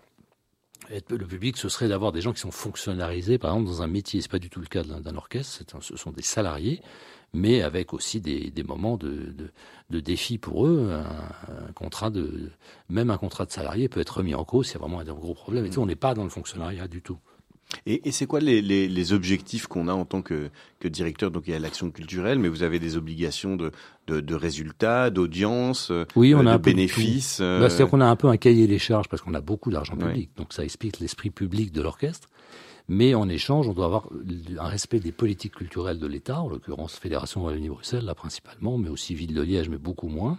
[1.11, 4.23] le public, ce serait d'avoir des gens qui sont fonctionnalisés, par exemple, dans un métier.
[4.23, 5.65] C'est pas du tout le cas d'un orchestre.
[5.81, 6.81] ce sont des salariés
[7.35, 9.51] mais avec aussi des, des moments de, de,
[9.91, 10.91] de, défi pour eux.
[10.93, 12.51] Un, contrat de,
[12.89, 15.67] même un contrat de salarié peut être remis en cause a vraiment un gros problème.
[15.67, 17.19] Et on n'est pas dans le fonctionnariat du tout.
[17.85, 20.49] Et, et c'est quoi les, les, les objectifs qu'on a en tant que,
[20.81, 21.31] que directeur?
[21.31, 23.73] Donc il y a l'action culturelle, mais vous avez des obligations de,
[24.07, 27.41] de, de résultats, d'audience, oui, on euh, a de bénéfices.
[27.43, 27.61] Euh...
[27.61, 29.97] Bah, C'est-à-dire qu'on a un peu un cahier des charges parce qu'on a beaucoup d'argent
[29.97, 32.29] public, donc ça explique l'esprit public de l'orchestre.
[32.89, 34.09] Mais en échange, on doit avoir
[34.59, 39.15] un respect des politiques culturelles de l'État, en l'occurrence Fédération Wallonie-Bruxelles, là principalement, mais aussi
[39.15, 40.39] Ville de Liège, mais beaucoup moins.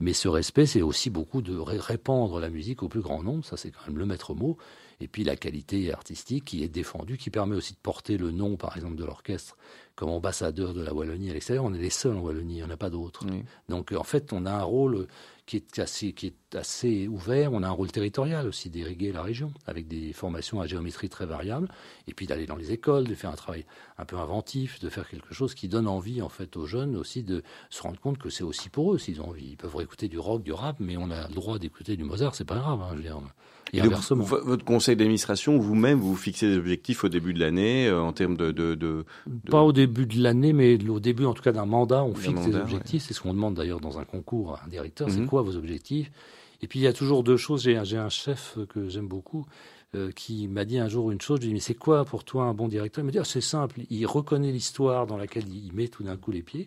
[0.00, 3.56] Mais ce respect, c'est aussi beaucoup de répandre la musique au plus grand nombre, ça
[3.56, 4.56] c'est quand même le maître mot.
[5.00, 8.56] Et puis la qualité artistique qui est défendue, qui permet aussi de porter le nom,
[8.56, 9.56] par exemple, de l'orchestre
[9.94, 11.64] comme ambassadeur de la Wallonie à l'extérieur.
[11.64, 13.24] On est les seuls en Wallonie, il n'y en a pas d'autres.
[13.68, 15.06] Donc en fait, on a un rôle
[15.46, 17.52] qui est assez, qui est assez ouvert.
[17.52, 21.26] On a un rôle territorial aussi d'irriguer la région avec des formations à géométrie très
[21.26, 21.68] variables
[22.06, 23.66] et puis d'aller dans les écoles, de faire un travail
[23.98, 27.22] un peu inventif, de faire quelque chose qui donne envie en fait aux jeunes aussi
[27.22, 29.50] de se rendre compte que c'est aussi pour eux s'ils ont envie.
[29.50, 32.34] Ils peuvent écouter du rock, du rap, mais on a le droit d'écouter du Mozart,
[32.34, 32.80] c'est pas grave.
[32.80, 33.08] Hein, je.
[33.72, 34.22] Et, inversement.
[34.22, 38.36] votre conseil d'administration, vous-même, vous fixez des objectifs au début de l'année euh, en termes
[38.36, 39.04] de, de, de,
[39.50, 42.46] Pas au début de l'année, mais au début en tout cas d'un mandat, on fixe
[42.46, 43.04] des objectifs.
[43.06, 45.10] C'est ce qu'on demande d'ailleurs dans un concours à un directeur.
[45.10, 45.26] C'est mhm.
[45.26, 46.10] quoi vos objectifs?
[46.62, 47.62] Et puis il y a toujours deux choses.
[47.62, 49.46] J'ai un chef que j'aime beaucoup
[49.94, 51.38] euh, qui m'a dit un jour une chose.
[51.38, 53.02] Je lui ai dit mais c'est quoi pour toi un bon directeur?
[53.02, 53.80] Il m'a dit ah, c'est simple.
[53.90, 56.66] Il reconnaît l'histoire dans laquelle il met tout d'un coup les pieds.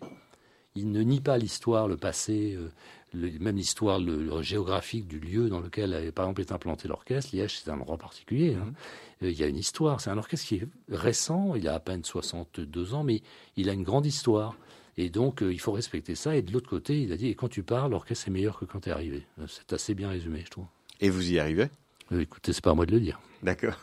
[0.74, 2.68] Il ne nie pas l'histoire, le passé, euh,
[3.14, 7.34] même l'histoire le, géographique du lieu dans lequel, par exemple, est implanté l'orchestre.
[7.34, 8.54] Liège, c'est un endroit particulier.
[8.54, 8.66] Hein.
[8.66, 8.74] Mhm.
[9.22, 10.00] Euh, il y a une histoire.
[10.00, 11.54] C'est un orchestre qui est récent.
[11.54, 13.22] Il a à peine 62 ans, mais
[13.56, 14.56] il a une grande histoire.
[14.96, 16.36] Et donc, il faut respecter ça.
[16.36, 18.64] Et de l'autre côté, il a dit, et quand tu parles, l'orchestre est meilleur que
[18.64, 19.26] quand tu es arrivé.
[19.46, 20.66] C'est assez bien résumé, je trouve.
[21.00, 21.68] Et vous y arrivez?
[22.10, 23.20] Écoutez, c'est pas à moi de le dire.
[23.42, 23.74] D'accord.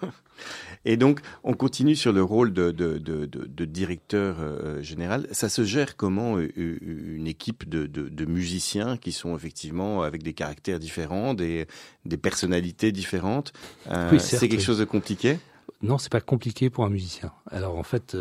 [0.84, 5.28] Et donc, on continue sur le rôle de, de, de, de directeur euh, général.
[5.32, 6.78] Ça se gère comment euh, euh,
[7.16, 11.68] une équipe de, musiciens qui sont effectivement avec des caractères différents, des,
[12.04, 13.54] des personnalités différentes?
[14.20, 15.40] C'est quelque chose de compliqué?
[15.82, 17.32] Non, c'est pas compliqué pour un musicien.
[17.50, 18.18] Alors en fait,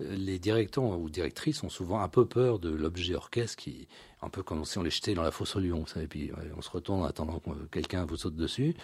[0.00, 3.86] les directeurs ou directrices ont souvent un peu peur de l'objet orchestre qui,
[4.22, 6.62] un peu comme si on les jetait dans la fosse au lion, et puis on
[6.62, 8.74] se retourne en attendant que quelqu'un vous saute dessus.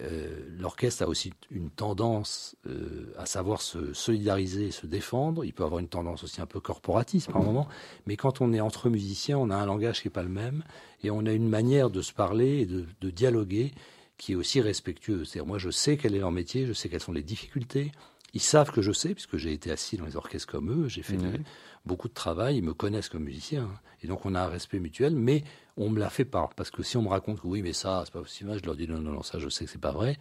[0.00, 5.44] Euh, l'orchestre a aussi une tendance euh, à savoir se solidariser, se défendre.
[5.44, 7.68] Il peut avoir une tendance aussi un peu corporatiste par moment.
[8.06, 10.64] Mais quand on est entre musiciens, on a un langage qui n'est pas le même
[11.02, 13.72] et on a une manière de se parler et de, de dialoguer
[14.16, 15.28] qui est aussi respectueuse.
[15.28, 17.92] C'est-à-dire, moi, je sais quel est leur métier, je sais quelles sont les difficultés.
[18.34, 21.02] Ils savent que je sais, puisque j'ai été assis dans les orchestres comme eux, j'ai
[21.02, 21.18] fait
[21.84, 23.64] beaucoup de travail, ils me connaissent comme musicien.
[23.64, 23.80] Hein.
[24.02, 25.44] Et donc, on a un respect mutuel, mais
[25.76, 26.50] on me la fait pas.
[26.56, 28.76] Parce que si on me raconte que oui, mais ça, c'est pas possible, je leur
[28.76, 30.18] dis non, non, non, ça, je sais que c'est pas vrai.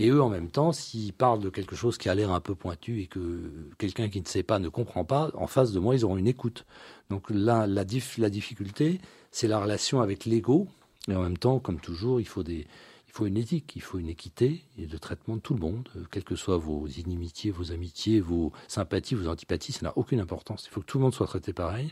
[0.00, 2.54] Et eux, en même temps, s'ils parlent de quelque chose qui a l'air un peu
[2.54, 5.96] pointu et que quelqu'un qui ne sait pas ne comprend pas, en face de moi,
[5.96, 6.66] ils auront une écoute.
[7.10, 9.00] Donc là, la, la difficulté,
[9.32, 10.68] c'est la relation avec l'ego.
[11.08, 12.68] Et en même temps, comme toujours, il faut des,
[13.08, 15.88] il faut une éthique, il faut une équité et de traitement de tout le monde,
[15.96, 20.20] euh, quelles que soient vos inimitiés, vos amitiés, vos sympathies, vos antipathies, ça n'a aucune
[20.20, 20.66] importance.
[20.66, 21.90] Il faut que tout le monde soit traité pareil.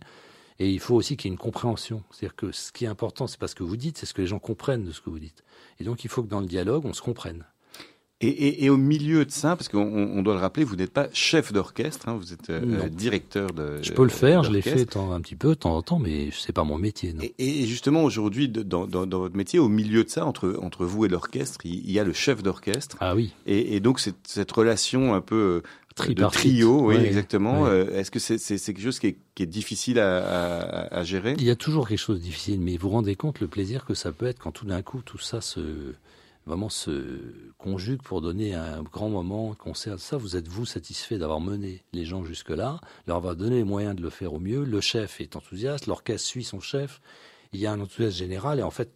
[0.58, 2.02] Et il faut aussi qu'il y ait une compréhension.
[2.10, 4.22] C'est-à-dire que ce qui est important, c'est pas ce que vous dites, c'est ce que
[4.22, 5.44] les gens comprennent de ce que vous dites.
[5.80, 7.44] Et donc, il faut que dans le dialogue, on se comprenne.
[8.22, 12.08] Et, au milieu de ça, parce qu'on doit le rappeler, vous n'êtes pas chef d'orchestre,
[12.08, 13.78] hein, vous êtes euh, directeur de.
[13.82, 16.30] Je peux le faire, je l'ai fait un petit peu de temps en temps, mais
[16.32, 17.12] c'est pas mon métier.
[17.12, 17.22] Non.
[17.38, 21.60] Et, justement, aujourd'hui, dans, votre métier, au milieu de ça, entre, entre vous et l'orchestre,
[21.66, 22.96] il, y a le chef d'orchestre.
[23.00, 23.34] Ah oui.
[23.44, 25.62] Et, donc cette, cette relation un peu
[25.96, 27.66] de trio, oui, exactement.
[27.66, 31.34] Euh, est-ce que c'est quelque chose qui est, difficile à, gérer?
[31.38, 33.84] Il y a toujours quelque chose de difficile, mais vous vous rendez compte le plaisir
[33.84, 35.94] que ça peut être quand tout d'un coup tout ça se
[36.46, 39.98] vraiment se conjugue pour donner un grand moment, concert.
[39.98, 43.64] Ça, vous êtes vous satisfait d'avoir mené les gens jusque là, leur avoir donné les
[43.64, 44.64] moyens de le faire au mieux.
[44.64, 47.00] Le chef est enthousiaste, l'orchestre suit son chef.
[47.52, 48.94] Il y a un enthousiasme général et en fait,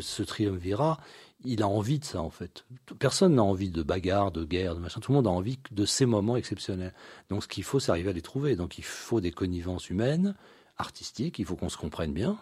[0.00, 0.98] ce triumvirat,
[1.44, 2.64] il a envie de ça en fait.
[2.98, 5.00] Personne n'a envie de bagarre, de guerre, de machin.
[5.00, 6.94] Tout le monde a envie de ces moments exceptionnels.
[7.30, 8.56] Donc ce qu'il faut, c'est arriver à les trouver.
[8.56, 10.34] Donc il faut des connivences humaines,
[10.78, 11.38] artistiques.
[11.38, 12.38] Il faut qu'on se comprenne bien.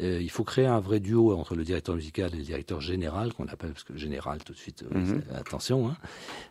[0.00, 3.32] Euh, il faut créer un vrai duo entre le directeur musical et le directeur général,
[3.32, 5.22] qu'on appelle, parce que général, tout de suite, euh, mhm.
[5.34, 5.96] attention, hein,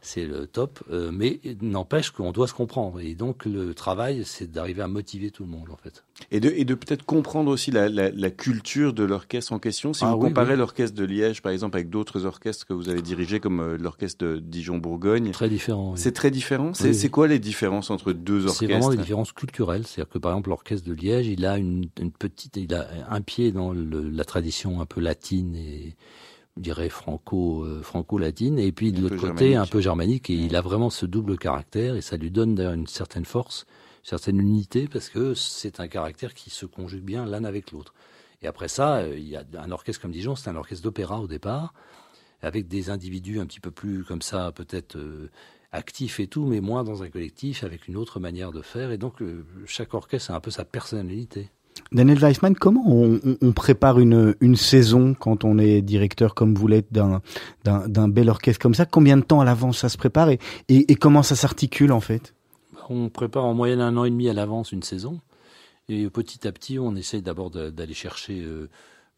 [0.02, 3.00] c'est le top, euh, mais n'empêche qu'on doit se comprendre.
[3.00, 6.04] Et donc, le travail, c'est d'arriver à motiver tout le monde, en fait.
[6.32, 9.94] Et de, et de peut-être comprendre aussi la, la, la, culture de l'orchestre en question.
[9.94, 13.02] Si ah vous comparez l'orchestre de Liège, par exemple, avec d'autres orchestres que vous avez
[13.02, 15.32] dirigés, comme l'orchestre de Dijon-Bourgogne.
[15.32, 15.96] Très différent.
[15.96, 16.74] C'est très différent.
[16.74, 19.86] C'est quoi les différences entre deux orchestres C'est vraiment des différences culturelles.
[19.86, 23.22] C'est-à-dire que, par exemple, l'orchestre de Liège, il a une, une petite, il a un
[23.22, 25.96] pied dans la tradition un peu latine et
[26.58, 30.56] je dirais franco euh, franco-latine et puis de l'autre côté un peu germanique et il
[30.56, 33.66] a vraiment ce double caractère et ça lui donne d'ailleurs une certaine force,
[34.04, 37.94] une certaine unité parce que c'est un caractère qui se conjugue bien l'un avec l'autre.
[38.42, 41.20] Et après ça, euh, il y a un orchestre comme Dijon, c'est un orchestre d'opéra
[41.20, 41.74] au départ
[42.42, 45.32] avec des individus un petit peu plus comme ça peut-être euh,
[45.72, 48.92] actifs et tout, mais moins dans un collectif, avec une autre manière de faire.
[48.92, 49.22] Et donc,
[49.66, 51.50] chaque orchestre a un peu sa personnalité.
[51.92, 56.68] Daniel Weissman, comment on, on, prépare une, une, saison quand on est directeur comme vous
[56.68, 57.22] l'êtes d'un,
[57.64, 58.86] d'un, bel orchestre comme ça?
[58.86, 62.34] Combien de temps à l'avance ça se prépare et, et, comment ça s'articule en fait?
[62.90, 65.20] On prépare en moyenne un an et demi à l'avance une saison.
[65.90, 68.70] Et petit à petit, on essaye d'abord d'aller chercher euh,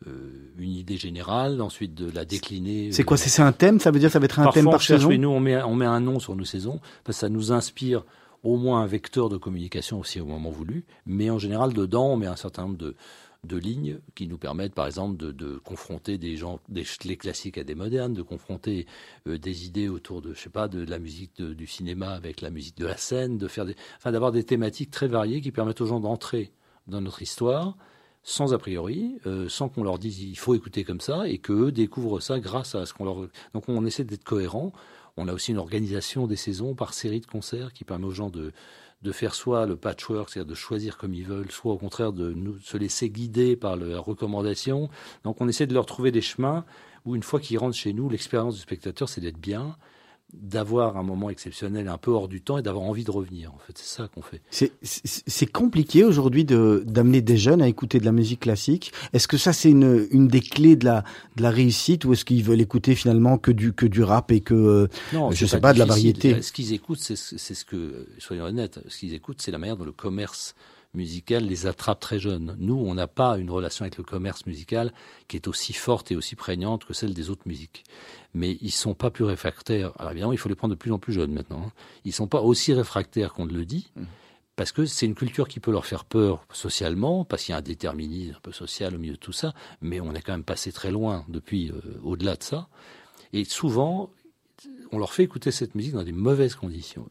[0.07, 2.91] euh, une idée générale, ensuite de la décliner.
[2.91, 3.17] C'est quoi?
[3.17, 3.79] Euh, C'est un thème?
[3.79, 5.09] Ça veut dire ça va être un thème par saison?
[5.11, 6.79] nous, on met, on met un nom sur nos saisons.
[7.03, 8.03] Parce que ça nous inspire
[8.43, 12.17] au moins un vecteur de communication aussi au moment voulu, mais en général dedans on
[12.17, 12.95] met un certain nombre de,
[13.43, 17.57] de lignes qui nous permettent par exemple de, de confronter des gens, des, les classiques
[17.57, 18.85] à des modernes, de confronter
[19.27, 22.49] euh, des idées autour de, je sais pas, de la musique du cinéma avec la
[22.49, 23.65] musique de la scène, de faire
[23.97, 26.51] enfin d'avoir des thématiques très variées qui permettent aux gens d'entrer
[26.87, 27.77] dans notre histoire
[28.23, 31.71] sans a priori, euh, sans qu'on leur dise il faut écouter comme ça, et qu'eux
[31.71, 33.27] découvrent ça grâce à ce qu'on leur.
[33.53, 34.71] Donc on essaie d'être cohérent.
[35.19, 38.29] On a aussi une organisation des saisons par série de concerts qui permet aux gens
[38.29, 38.53] de,
[39.01, 42.35] de faire soit le patchwork, c'est-à-dire de choisir comme ils veulent, soit au contraire de
[42.63, 44.89] se laisser guider par la recommandation.
[45.25, 46.65] Donc on essaie de leur trouver des chemins
[47.05, 49.75] où une fois qu'ils rentrent chez nous, l'expérience du spectateur, c'est d'être bien,
[50.33, 53.51] d'avoir un moment exceptionnel un peu hors du temps et d'avoir envie de revenir.
[53.53, 54.41] En fait, c'est ça qu'on fait.
[54.51, 58.93] C'est compliqué aujourd'hui de d'amener des jeunes à écouter de la musique classique.
[59.13, 61.03] Est-ce que ça c'est une une des clés de la
[61.35, 64.41] de la réussite ou est-ce qu'ils veulent écouter finalement que du que du rap et
[64.41, 66.41] que euh, non, je sais pas, de la variété?
[66.41, 69.85] Ce qu'ils écoutent, c'est ce que soyons honnêtes, ce qu'ils écoutent, c'est la manière dont
[69.85, 70.55] le commerce
[70.93, 72.55] musicale les attrape très jeunes.
[72.59, 74.91] Nous, on n'a pas une relation avec le commerce musical
[75.27, 77.83] qui est aussi forte et aussi prégnante que celle des autres musiques.
[78.33, 79.93] Mais ils sont pas plus réfractaires.
[79.99, 81.63] Alors évidemment, il faut les prendre de plus en plus jeunes maintenant.
[81.67, 81.71] Hein.
[82.05, 83.91] Ils sont pas aussi réfractaires qu'on le dit.
[83.95, 84.03] Mmh.
[84.59, 87.59] Parce que c'est une culture qui peut leur faire peur socialement, parce qu'il y a
[87.59, 90.43] un déterminisme un peu social au milieu de tout ça, mais on est quand même
[90.43, 92.67] passé très loin depuis, euh, au-delà de ça.
[93.31, 94.09] Et souvent,
[94.91, 97.07] on leur fait écouter cette musique dans des mauvaises conditions.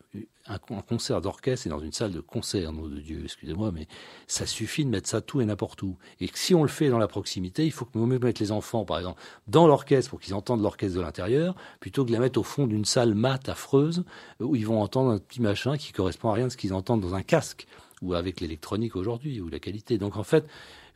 [0.46, 3.86] Un, concert d'orchestre c'est dans une salle de concert, nom de Dieu, excusez-moi, mais
[4.26, 5.96] ça suffit de mettre ça tout et n'importe où.
[6.20, 8.84] Et si on le fait dans la proximité, il faut que nous mettre les enfants,
[8.84, 12.40] par exemple, dans l'orchestre pour qu'ils entendent l'orchestre de l'intérieur, plutôt que de la mettre
[12.40, 14.04] au fond d'une salle mate, affreuse,
[14.40, 17.02] où ils vont entendre un petit machin qui correspond à rien de ce qu'ils entendent
[17.02, 17.66] dans un casque,
[18.00, 19.98] ou avec l'électronique aujourd'hui, ou la qualité.
[19.98, 20.46] Donc en fait,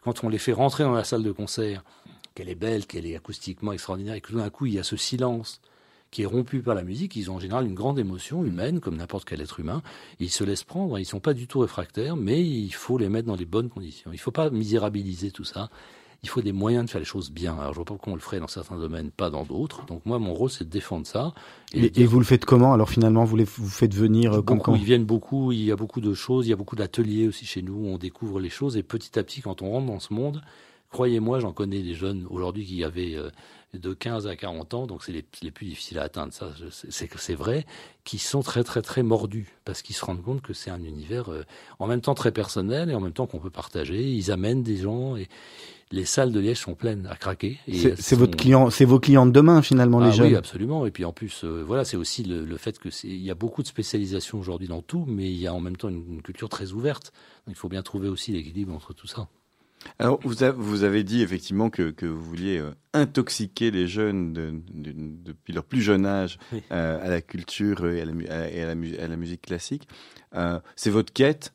[0.03, 1.85] quand on les fait rentrer dans la salle de concert,
[2.35, 4.83] qu'elle est belle, qu'elle est acoustiquement extraordinaire, et que tout d'un coup il y a
[4.83, 5.61] ce silence,
[6.12, 8.96] qui est rompu par la musique, ils ont en général une grande émotion humaine, comme
[8.96, 9.83] n'importe quel être humain.
[10.20, 13.27] Ils se laissent prendre, ils sont pas du tout réfractaires, mais il faut les mettre
[13.27, 14.11] dans les bonnes conditions.
[14.12, 15.70] Il faut pas misérabiliser tout ça.
[16.22, 17.55] Il faut des moyens de faire les choses bien.
[17.55, 19.87] Alors je vois pas pourquoi on le ferait dans certains domaines, pas dans d'autres.
[19.87, 21.33] Donc moi, mon rôle, c'est de défendre ça.
[21.72, 22.75] Et, vous le faites comment?
[22.75, 25.51] Alors finalement, vous les vous faites venir euh, beaucoup, Ils viennent beaucoup.
[25.51, 26.46] Il y a beaucoup de choses.
[26.46, 27.75] Il y a beaucoup d'ateliers aussi chez nous.
[27.75, 30.42] Où on découvre les choses et petit à petit, quand on rentre dans ce monde,
[30.92, 33.31] croyez-moi, j'en connais des jeunes aujourd'hui qui avaient euh,
[33.74, 37.64] de 15 à 40 ans, donc c'est les, plus difficiles à atteindre, ça c'est vrai,
[38.05, 41.31] qui sont très très très mordus parce qu'ils se rendent compte que c'est un univers
[41.31, 41.44] euh,
[41.78, 44.02] en même temps très personnel et en même temps qu'on peut partager.
[44.02, 45.28] Ils amènent des gens et
[45.90, 47.59] les salles de Liège sont pleines à craquer.
[47.98, 50.26] C'est votre client, c'est vos clients de demain finalement les ah jeunes.
[50.28, 50.85] Oui, absolument.
[50.85, 53.62] Et puis en plus, euh, voilà, c'est aussi le, fait que il y a beaucoup
[53.62, 56.50] de spécialisation aujourd'hui dans tout, mais il y a en même temps une, une culture
[56.50, 57.12] très ouverte.
[57.46, 59.28] Donc, il faut bien trouver aussi l'équilibre entre tout ça.
[59.99, 64.33] Alors, vous, avez dit effectivement que, vous vouliez euh, intoxiquer les jeunes
[64.73, 66.38] depuis leur plus jeune âge
[66.73, 69.88] euh, à la culture et à la, musique classique.
[70.35, 71.53] Euh, c'est votre quête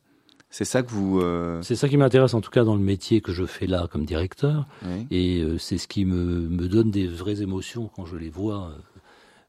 [0.50, 1.22] c'est ça que vous.
[1.62, 4.06] C'est ça qui m'intéresse en tout cas dans le métier que je fais là comme
[4.06, 4.66] directeur,
[5.12, 8.72] et c'est ce qui me, me, donne des vraies émotions quand je les vois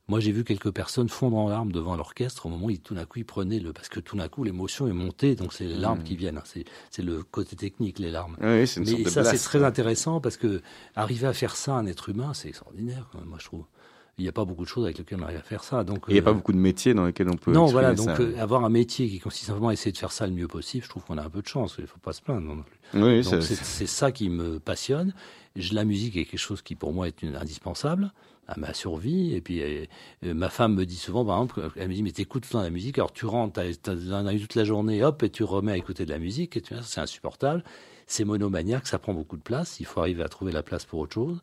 [0.09, 3.05] moi, j'ai vu quelques personnes fondre en larmes devant l'orchestre au moment où tout d'un
[3.05, 5.77] coup ils prenaient le, parce que tout d'un coup l'émotion est montée, donc c'est les
[5.77, 6.05] larmes mmh.
[6.05, 6.39] qui viennent.
[6.39, 6.63] Hein.
[6.91, 8.37] C'est le côté technique, les larmes.
[8.41, 10.63] Oui, c'est une Mais ça, c'est très intéressant parce que
[10.97, 13.11] arriver à faire ça à un être humain, c'est extraordinaire.
[13.27, 13.65] moi, je trouve.
[14.17, 15.85] Il n'y a pas beaucoup de choses avec lesquelles on arrive à faire ça.
[15.85, 17.53] Donc, il n'y a pas euh, beaucoup de métiers dans lesquels on peut.
[17.53, 17.95] Non, voilà.
[17.95, 20.49] Donc, euh, avoir un métier qui consiste simplement à essayer de faire ça le mieux
[20.49, 21.77] possible, je trouve qu'on a un peu de chance.
[21.79, 23.01] Il ne faut pas se plaindre non plus.
[23.01, 25.15] Oui, c'est ça qui me passionne.
[25.71, 28.13] La musique est quelque chose qui, pour moi, est une, indispensable
[28.49, 29.35] à ma survie.
[29.35, 29.63] Et puis,
[30.23, 32.63] ma femme me dit souvent, par exemple, elle me dit, mais t'écoutes tout le temps
[32.63, 35.73] la musique, alors tu rentres, t'as as eu toute la journée, hop, et tu remets
[35.73, 37.63] à écouter de la musique, et tu vois, c'est insupportable.
[38.07, 40.99] C'est monomaniaque, ça prend beaucoup de place, il faut arriver à trouver la place pour
[41.01, 41.41] autre chose.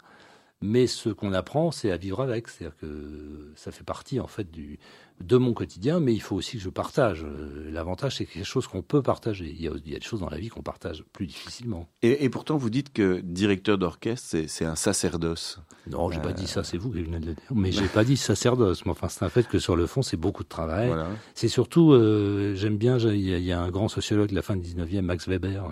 [0.62, 2.48] Mais ce qu'on apprend, c'est à vivre avec.
[2.48, 4.80] C'est-à-dire que ça fait partie, en fait, du,
[5.22, 7.24] de mon quotidien, mais il faut aussi que je partage.
[7.24, 9.46] Euh, l'avantage, c'est quelque chose qu'on peut partager.
[9.46, 11.88] Il y, a, des choses dans la vie qu'on partage plus difficilement.
[12.02, 15.60] Et, pourtant, vous dites que directeur d'orchestre, c'est un sacerdoce.
[15.88, 17.44] Non, j'ai pas dit ça, c'est vous qui venez de le dire.
[17.54, 18.86] Mais j'ai pas dit sacerdoce.
[18.86, 20.92] Mais enfin, c'est un fait que sur le fond, c'est beaucoup de travail.
[21.34, 24.68] C'est surtout, euh, j'aime bien, il y, a un grand sociologue de la fin du
[24.68, 25.70] 19e, Max Weber,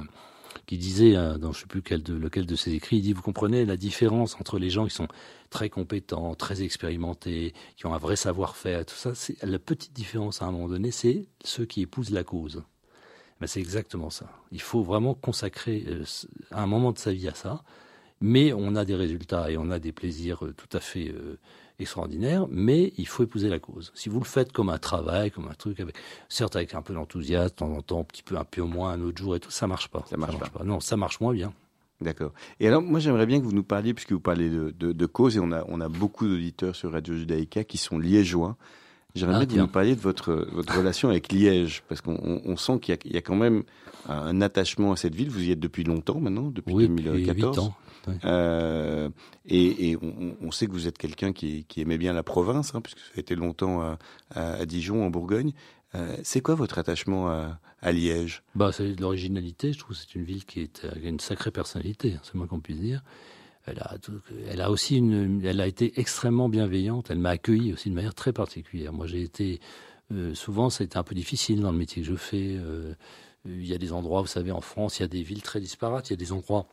[0.65, 3.21] qui disait, hein, dans je ne sais plus lequel de ses écrits, il dit, vous
[3.21, 5.07] comprenez la différence entre les gens qui sont
[5.49, 9.11] très compétents, très expérimentés, qui ont un vrai savoir-faire, tout ça,
[9.43, 12.63] la petite différence à un moment donné, c'est ceux qui épousent la cause.
[13.39, 14.29] Ben, c'est exactement ça.
[14.51, 16.05] Il faut vraiment consacrer euh,
[16.51, 17.63] un moment de sa vie à ça,
[18.21, 21.37] mais on a des résultats et on a des plaisirs euh, tout à fait euh,
[21.83, 23.91] extraordinaire, mais il faut épouser la cause.
[23.95, 25.95] Si vous le faites comme un travail, comme un truc, avec,
[26.27, 28.91] certes avec un peu d'enthousiasme, de temps en temps, un petit peu, un peu moins,
[28.91, 30.03] un autre jour et tout, ça marche pas.
[30.09, 30.63] Ça marche, pas.
[30.63, 31.53] Non, ça marche moins bien.
[32.01, 32.33] D'accord.
[32.59, 35.37] Et alors, moi, j'aimerais bien que vous nous parliez, puisque vous parlez de, de, cause,
[35.37, 38.57] et on a, on a beaucoup d'auditeurs sur Radio Judaïka qui sont liégeois.
[39.15, 42.57] J'aimerais bien ah, que vous nous parliez de votre, votre relation avec Liège, parce qu'on
[42.57, 43.63] sent qu'il y, y, a quand même
[44.09, 45.29] un attachement à cette ville.
[45.29, 47.55] Vous y êtes depuis longtemps maintenant, depuis oui, 2014.
[47.55, 47.75] Depuis ans.
[48.25, 49.09] Euh,
[49.45, 52.75] et, et on, on, sait que vous êtes quelqu'un qui, qui, aimait bien la province,
[52.75, 53.97] hein, puisque vous avez été longtemps à,
[54.31, 55.53] à, Dijon, en Bourgogne.
[55.95, 58.43] Euh, c'est quoi votre attachement à, à Liège?
[58.55, 59.73] Bah, C'est l'originalité.
[59.73, 62.47] Je trouve que c'est une ville qui, est, a une sacrée personnalité, hein, c'est moins
[62.47, 63.03] qu'on puisse dire.
[63.65, 63.95] Elle a,
[64.49, 67.09] elle a aussi une, elle a été extrêmement bienveillante.
[67.09, 68.91] Elle m'a accueilli aussi de manière très particulière.
[68.91, 69.61] Moi, j'ai été
[70.11, 72.55] euh, souvent, ça a été un peu difficile dans le métier que je fais.
[72.57, 72.93] Euh,
[73.45, 75.59] il y a des endroits, vous savez, en France, il y a des villes très
[75.59, 76.09] disparates.
[76.09, 76.67] Il y a des endroits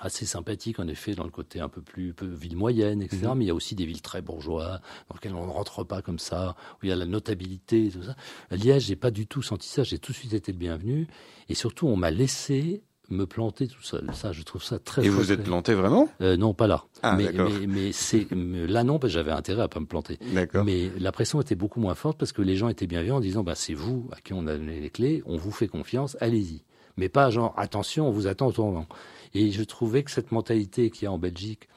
[0.00, 3.28] assez sympathiques, en effet, dans le côté un peu plus peu, ville moyenne, etc.
[3.28, 3.38] Mhm.
[3.38, 6.02] Mais il y a aussi des villes très bourgeois, dans lesquelles on ne rentre pas
[6.02, 8.16] comme ça, où il y a la notabilité tout ça.
[8.50, 9.82] À Liège, j'ai pas du tout senti ça.
[9.82, 11.06] J'ai tout de suite été le bienvenu.
[11.48, 14.06] Et surtout, on m'a laissé me planter tout seul.
[14.12, 15.04] Ça, je trouve ça très.
[15.04, 16.08] Et vous êtes planté vraiment?
[16.20, 16.84] Euh, Non, pas là.
[17.02, 20.18] Ah, mais, mais, mais c'est là non, parce que j'avais intérêt à pas me planter.
[20.64, 23.42] Mais la pression était beaucoup moins forte parce que les gens étaient bienveillants en disant
[23.42, 26.62] bah c'est vous à qui on a donné les clés, on vous fait confiance, allez-y.
[26.96, 28.86] mais pas genre attention, on vous attend au tournant.
[29.34, 31.68] Et je trouvais que cette mentalité qu'il y a en Belgique,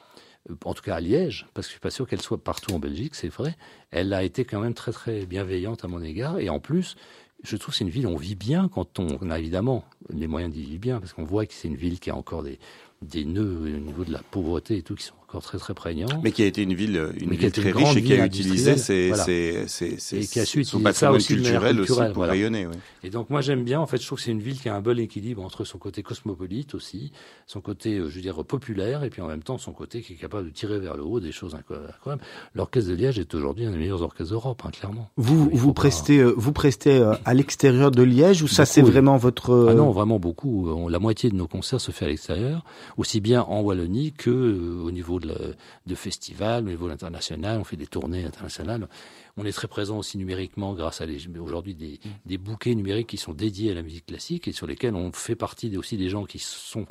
[0.50, 2.72] euh, en tout cas à Liège, parce que je suis pas sûr qu'elle soit partout
[2.74, 3.56] en Belgique, c'est vrai,
[3.90, 6.38] elle a été quand même très très bienveillante à mon égard.
[6.40, 6.96] Et en plus,
[7.42, 10.26] je trouve que c'est une ville où on vit bien quand on, a évidemment les
[10.26, 12.58] moyens d'y vivre bien, parce qu'on voit que c'est une ville qui a encore des,
[13.02, 16.20] des nœuds au niveau de la pauvreté et tout qui sont encore très très prégnants.
[16.22, 19.14] Mais qui a été une ville, une ville très riche et qui a utilisé ses,
[19.14, 22.66] ses, ses, et qui a su son patrimoine aussi culturel, aussi pour rayonner.
[22.66, 22.74] Ouais.
[23.02, 24.74] Et donc moi j'aime bien, en fait, je trouve que c'est une ville qui a
[24.74, 27.12] un bon équilibre entre son côté cosmopolite aussi,
[27.46, 30.12] son côté, euh, je veux dire, populaire, et puis en même temps son côté qui
[30.12, 32.22] est capable de tirer vers le haut des choses incroyables.
[32.54, 35.10] L'orchestre de Liège est aujourd'hui un des meilleurs orchestres d'Europe, hein, clairement.
[35.16, 39.16] Vous vous prestez, euh, vous prestez euh, à l'extérieur de Liège ou ça c'est vraiment
[39.16, 40.88] votre Ah non, vraiment beaucoup.
[40.88, 42.64] La moitié de nos concerts se fait à l'extérieur,
[42.98, 47.58] aussi bien en Wallonie que au niveau de, festivals, au niveau international.
[47.60, 48.88] On fait des tournées internationales.
[49.36, 51.06] On est très présent aussi numériquement grâce à
[51.40, 52.08] aujourd'hui des, mm.
[52.26, 55.36] des, bouquets numériques qui sont dédiés à la musique classique et sur lesquels on fait
[55.36, 56.86] partie aussi des gens qui sont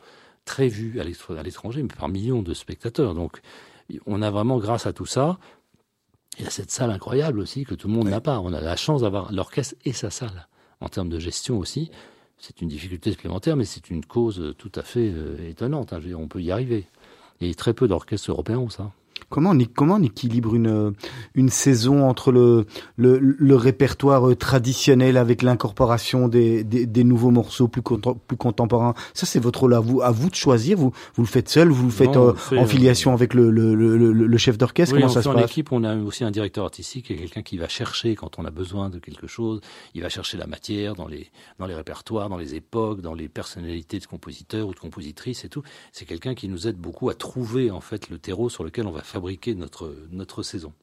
[0.45, 3.13] très vus à l'étranger, mais par millions de spectateurs.
[3.13, 3.41] Donc,
[4.05, 5.37] on a vraiment, grâce à tout ça,
[6.37, 8.39] il y a cette salle incroyable aussi que tout le monde n'a pas.
[8.39, 10.47] On a la chance d'avoir l'orchestre et sa salle
[10.79, 11.91] en termes de gestion aussi.
[12.37, 15.93] C'est une difficulté supplémentaire, mais c'est une cause tout à fait euh, étonnante.
[15.93, 15.99] Hein.
[16.17, 16.87] on peut y arriver.
[17.41, 18.91] Et très peu d'orchestres européens ont ça.
[19.29, 20.93] Comment on, comment on équilibre une,
[21.35, 22.65] une saison entre le,
[22.97, 28.93] le, le répertoire euh, traditionnel avec l'incorporation des, des, des, nouveaux morceaux plus, plus contemporains?
[29.13, 30.77] Ça, c'est votre rôle à vous, à vous de choisir.
[30.77, 34.11] Vous, vous le faites seul, vous le faites euh, en filiation avec le, le, le,
[34.11, 34.95] le chef d'orchestre?
[34.95, 35.37] Oui, Comment ça se passe?
[35.37, 38.45] En équipe, on a aussi un directeur artistique est quelqu'un qui va chercher quand on
[38.45, 39.61] a besoin de quelque chose.
[39.93, 41.27] Il va chercher la matière dans les,
[41.59, 45.49] dans les répertoires, dans les époques, dans les personnalités de compositeurs ou de compositrices et
[45.49, 45.63] tout.
[45.91, 48.91] C'est quelqu'un qui nous aide beaucoup à trouver en fait le terreau sur lequel on
[48.91, 50.73] va fabriquer notre, notre saison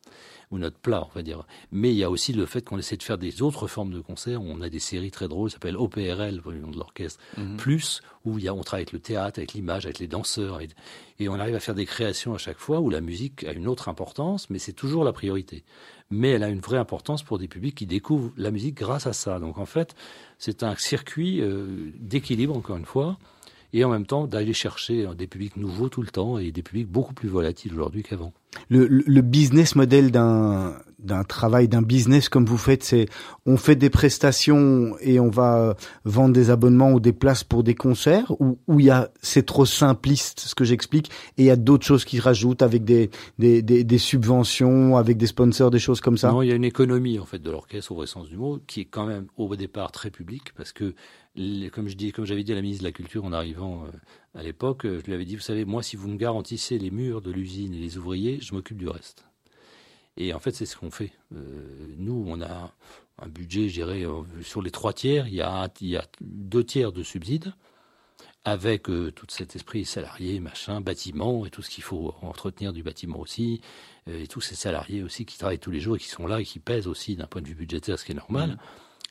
[0.50, 1.46] ou notre plat, on va dire.
[1.72, 4.00] Mais il y a aussi le fait qu'on essaie de faire des autres formes de
[4.00, 4.40] concerts.
[4.42, 7.56] On a des séries très drôles, ça s'appelle OPRL, pour le nom de l'orchestre, mhm.
[7.56, 10.60] plus, où il y a, on travaille avec le théâtre, avec l'image, avec les danseurs,
[10.60, 10.68] et,
[11.18, 13.68] et, on arrive à faire des créations à chaque fois où la musique a une
[13.68, 15.64] autre importance, mais c'est toujours la priorité.
[16.10, 19.12] Mais elle a une vraie importance pour des publics qui découvrent la musique grâce à
[19.12, 19.38] ça.
[19.38, 19.94] Donc en fait,
[20.38, 23.18] c'est un circuit euh, d'équilibre, encore une fois,
[23.72, 26.88] et en même temps d'aller chercher des publics nouveaux tout le temps et des publics
[26.88, 28.32] beaucoup plus volatiles aujourd'hui qu'avant.
[28.68, 33.06] Le, le, business model d'un d'un travail, d'un business comme vous faites, c'est
[33.46, 37.74] on fait des prestations et on va vendre des abonnements ou des places pour des
[37.74, 41.56] concerts ou il y a c'est trop simpliste ce que j'explique et il y a
[41.56, 46.00] d'autres choses qui rajoutent avec des, des, des, des, subventions, avec des sponsors, des choses
[46.00, 46.32] comme ça?
[46.32, 48.58] Non, il y a une économie en fait de l'orchestre au vrai sens du mot
[48.66, 50.94] qui est quand même au départ très publique parce que
[51.72, 54.38] comme je dis, comme j'avais dit à la ministre de la Culture en arrivant euh,
[54.38, 56.90] à l'époque, euh, je lui avais dit, vous savez, moi, si vous me garantissez les
[56.90, 59.27] murs de l'usine et les ouvriers, je m'occupe du reste.
[60.18, 61.12] Et en fait, c'est ce qu'on fait.
[61.34, 62.74] Euh, nous, on a
[63.18, 64.04] un budget, je dirais,
[64.42, 67.54] sur les trois tiers, il y a, il y a deux tiers de subsides,
[68.44, 73.18] avec tout cet esprit salarié, machin, bâtiment, et tout ce qu'il faut entretenir du bâtiment
[73.18, 73.60] aussi,
[74.06, 76.44] et tous ces salariés aussi qui travaillent tous les jours et qui sont là et
[76.44, 78.50] qui pèsent aussi d'un point de vue budgétaire, ce qui est normal.
[78.50, 78.58] Mmh.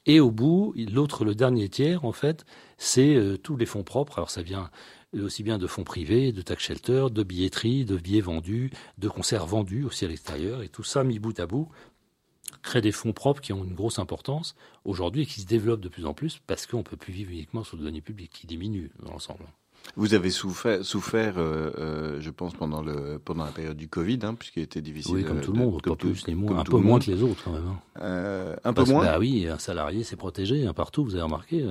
[0.08, 2.46] Et au bout, l'autre, le dernier tiers, en fait,
[2.78, 4.20] c'est euh, tous les fonds propres.
[4.20, 4.72] Alors ça vient
[5.14, 9.46] aussi bien de fonds privés, de tax shelter, de billetterie, de billets vendus, de concerts
[9.46, 10.62] vendus aussi à l'extérieur.
[10.64, 11.70] Et tout ça, mis bout à bout,
[12.62, 14.56] crée des fonds propres qui ont une grosse importance
[14.86, 17.32] aujourd'hui et qui se développent de plus en plus parce qu'on ne peut plus vivre
[17.32, 19.46] uniquement sur le données publiques qui diminuent dans l'ensemble.
[19.96, 24.20] Vous avez souffert, souffert euh, euh, je pense, pendant, le, pendant la période du Covid,
[24.24, 25.16] hein, puisqu'il était difficile.
[25.16, 27.54] Oui, comme tout le monde, pas plus, moins, un peu moins que les autres quand
[27.54, 27.68] même.
[27.68, 27.80] Hein.
[28.02, 31.66] Euh, un peu moins bah, Oui, un salarié, c'est protégé hein, partout, vous avez remarqué.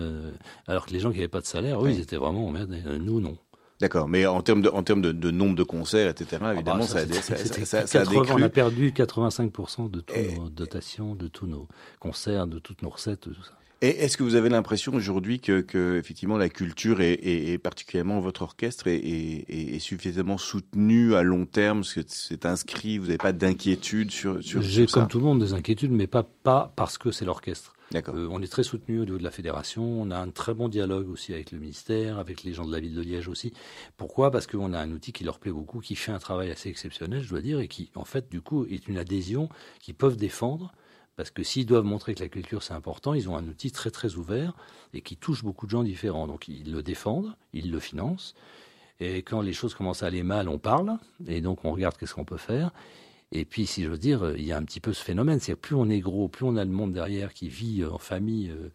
[0.66, 2.82] Alors que les gens qui n'avaient pas de salaire, eux, ils étaient vraiment emmerdés.
[2.98, 3.36] Nous, non.
[3.78, 6.54] D'accord, mais en termes de, en termes de, de, nombre de concerts, etc., ah bah,
[6.54, 8.32] évidemment, ça, ça, ça, ça, a décru.
[8.32, 11.68] On a perdu 85% de toutes nos dotations, de tous nos
[12.00, 13.52] concerts, de toutes nos recettes, tout ça.
[13.82, 18.42] Et est-ce que vous avez l'impression aujourd'hui que, que, effectivement la culture et particulièrement votre
[18.42, 23.32] orchestre est, est, suffisamment soutenue à long terme, parce que c'est inscrit, vous n'avez pas
[23.32, 27.10] d'inquiétude sur, sur, J'ai comme tout le monde des inquiétudes, mais pas, pas parce que
[27.10, 27.76] c'est l'orchestre.
[27.94, 29.84] Euh, on est très soutenu au niveau de la fédération.
[29.84, 32.80] On a un très bon dialogue aussi avec le ministère, avec les gens de la
[32.80, 33.52] ville de Liège aussi.
[33.96, 34.30] Pourquoi?
[34.30, 37.22] Parce qu'on a un outil qui leur plaît beaucoup, qui fait un travail assez exceptionnel,
[37.22, 39.48] je dois dire, et qui, en fait, du coup, est une adhésion
[39.80, 40.72] qu'ils peuvent défendre
[41.16, 43.90] parce que s'ils doivent montrer que la culture c'est important, ils ont un outil très
[43.90, 44.54] très ouvert
[44.94, 46.26] et qui touche beaucoup de gens différents.
[46.26, 48.34] Donc ils le défendent, ils le financent.
[49.00, 52.14] Et quand les choses commencent à aller mal, on parle et donc on regarde qu'est-ce
[52.14, 52.70] qu'on peut faire.
[53.32, 55.56] Et puis, si je veux dire, il y a un petit peu ce phénomène, c'est
[55.56, 58.50] plus on est gros, plus on a le monde derrière qui vit euh, en famille
[58.50, 58.70] euh,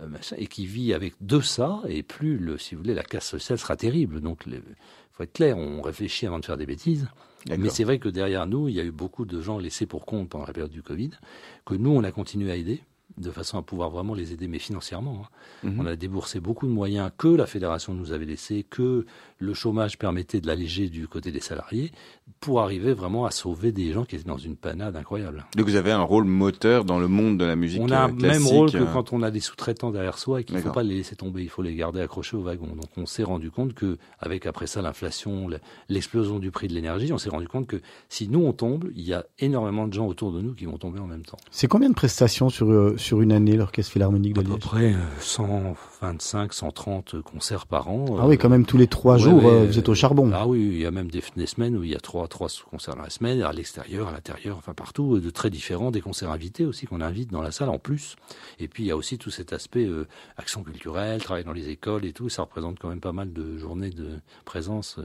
[0.00, 3.26] euh, et qui vit avec de ça, et plus, le, si vous voulez, la casse
[3.26, 4.20] sociale sera terrible.
[4.20, 4.62] Donc, il
[5.10, 7.08] faut être clair, on réfléchit avant de faire des bêtises.
[7.48, 10.04] Mais c'est vrai que derrière nous, il y a eu beaucoup de gens laissés pour
[10.04, 11.10] compte pendant la période du Covid,
[11.64, 12.82] que nous, on a continué à aider.
[13.18, 15.22] De façon à pouvoir vraiment les aider, mais financièrement.
[15.24, 15.68] hein.
[15.68, 15.80] Mhm.
[15.80, 19.06] On a déboursé beaucoup de moyens que la fédération nous avait laissés, que
[19.38, 21.92] le chômage permettait de l'alléger du côté des salariés,
[22.40, 25.46] pour arriver vraiment à sauver des gens qui étaient dans une panade incroyable.
[25.56, 28.04] Donc vous avez un rôle moteur dans le monde de la musique On a euh,
[28.04, 30.56] un même classique, rôle que euh, quand on a des sous-traitants derrière soi et qu'il
[30.56, 32.66] ne faut pas les laisser tomber, il faut les garder accrochés au wagon.
[32.68, 35.58] Donc on s'est rendu compte que, avec après ça l'inflation, le-
[35.88, 39.02] l'explosion du prix de l'énergie, on s'est rendu compte que si nous on tombe, il
[39.02, 41.38] y a énormément de gens autour de nous qui vont tomber en même temps.
[41.50, 44.60] C'est combien de prestations sur, euh, sur une année, l'Orchestre Philharmonique de À peu Liège
[44.60, 48.04] près euh, 125, 130 concerts par an.
[48.18, 50.28] Ah oui, quand même tous les trois jours, ouais, euh, vous êtes au charbon.
[50.34, 52.48] Ah oui, il y a même des, des semaines où il y a trois, trois
[52.68, 56.00] concerts dans la semaine, à l'extérieur, à l'intérieur, enfin partout, euh, de très différents, des
[56.00, 58.16] concerts invités aussi qu'on invite dans la salle en plus.
[58.58, 61.68] Et puis il y a aussi tout cet aspect euh, action culturelle, travail dans les
[61.68, 65.04] écoles et tout, ça représente quand même pas mal de journées de présence euh,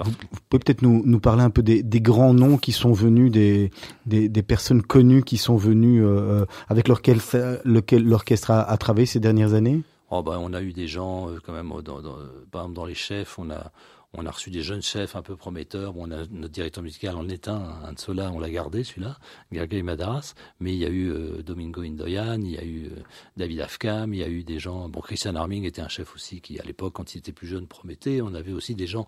[0.00, 0.10] Vous
[0.48, 3.70] pouvez peut-être nous, nous parler un peu des, des grands noms qui sont venus, des,
[4.06, 9.04] des, des personnes connues qui sont venues euh, avec l'orchestre lequel l'orchestre a, a travaillé
[9.04, 9.82] ces dernières années?
[10.10, 12.16] Oh bah, on a eu des gens euh, quand même, euh, dans, dans,
[12.50, 13.70] par exemple dans les chefs, on a,
[14.14, 15.94] on a reçu des jeunes chefs un peu prometteurs.
[15.94, 18.84] Bon, on a notre directeur musical en est un, un de ceux-là, on l'a gardé
[18.84, 19.18] celui-là,
[19.50, 20.34] Gergely Madaras.
[20.60, 23.02] Mais il y a eu euh, Domingo Indoyan, il y a eu euh,
[23.38, 24.88] David Afkam, il y a eu des gens.
[24.90, 27.66] Bon, Christian Arming était un chef aussi qui, à l'époque, quand il était plus jeune,
[27.66, 28.20] promettait.
[28.20, 29.06] On avait aussi des gens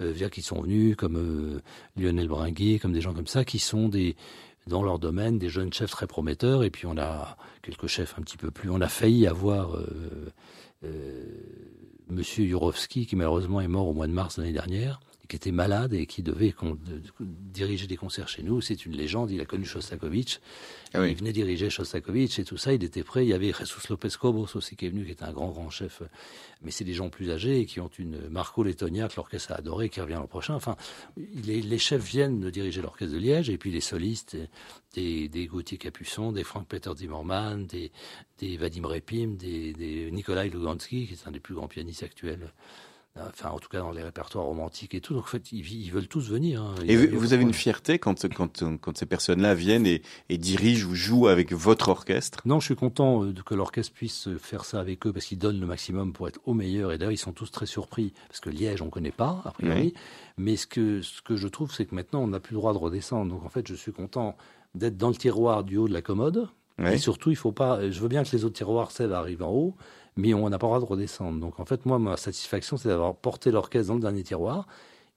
[0.00, 1.60] euh, via qui sont venus, comme euh,
[1.96, 4.16] Lionel Bringuier, comme des gens comme ça, qui sont des
[4.66, 6.64] dans leur domaine, des jeunes chefs très prometteurs.
[6.64, 8.68] Et puis on a quelques chefs un petit peu plus.
[8.70, 9.76] On a failli avoir
[12.10, 15.00] Monsieur Jurovski, qui malheureusement est mort au mois de mars l'année dernière,
[15.30, 16.52] qui était malade et qui devait
[17.20, 18.60] diriger des concerts chez nous.
[18.60, 19.30] C'est une légende.
[19.30, 20.40] Il a connu Shostakovich.
[20.92, 21.12] Ah oui.
[21.12, 22.72] Il venait diriger Shostakovich et tout ça.
[22.72, 23.24] Il était prêt.
[23.24, 25.70] Il y avait Jesus Lopez Cobos aussi qui est venu, qui était un grand, grand
[25.70, 26.02] chef.
[26.62, 29.54] Mais c'est des gens plus âgés et qui ont une Marco Lettonia que l'orchestre a
[29.54, 30.54] adoré, qui revient l'an prochain.
[30.54, 30.76] Enfin,
[31.16, 34.36] les, les chefs viennent de diriger l'orchestre de Liège et puis les solistes,
[34.94, 37.92] des, des Gauthier Capuçon, des Frank Peter Zimmermann, des,
[38.38, 42.52] des Vadim Repim, des, des Nikolai Lugansky, qui est un des plus grands pianistes actuels.
[43.18, 45.14] Enfin, en tout cas, dans les répertoires romantiques et tout.
[45.14, 46.62] Donc, en fait, ils, ils veulent tous venir.
[46.62, 46.74] hein.
[46.86, 50.94] Et vous, avez une fierté quand, quand, quand ces personnes-là viennent et, et dirigent ou
[50.94, 52.40] jouent avec votre orchestre?
[52.44, 55.38] Non, je suis content euh, que l'orchestre puisse euh, faire ça avec eux parce qu'ils
[55.38, 56.92] donnent le maximum pour être au meilleur.
[56.92, 59.80] Et d'ailleurs, ils sont tous très surpris parce que Liège, on connaît pas, a priori.
[59.80, 59.94] Oui.
[60.38, 62.72] Mais ce que, ce que je trouve, c'est que maintenant, on n'a plus le droit
[62.72, 63.34] de redescendre.
[63.34, 64.36] Donc, en fait, je suis content
[64.76, 66.48] d'être dans le tiroir du haut de la commode.
[66.90, 67.90] Et surtout, il faut pas.
[67.90, 69.76] Je veux bien que les autres tiroirs cèdent arrivent en haut,
[70.16, 71.40] mais on n'a pas le droit de redescendre.
[71.40, 74.66] Donc, en fait, moi, ma satisfaction, c'est d'avoir porté l'orchestre dans le dernier tiroir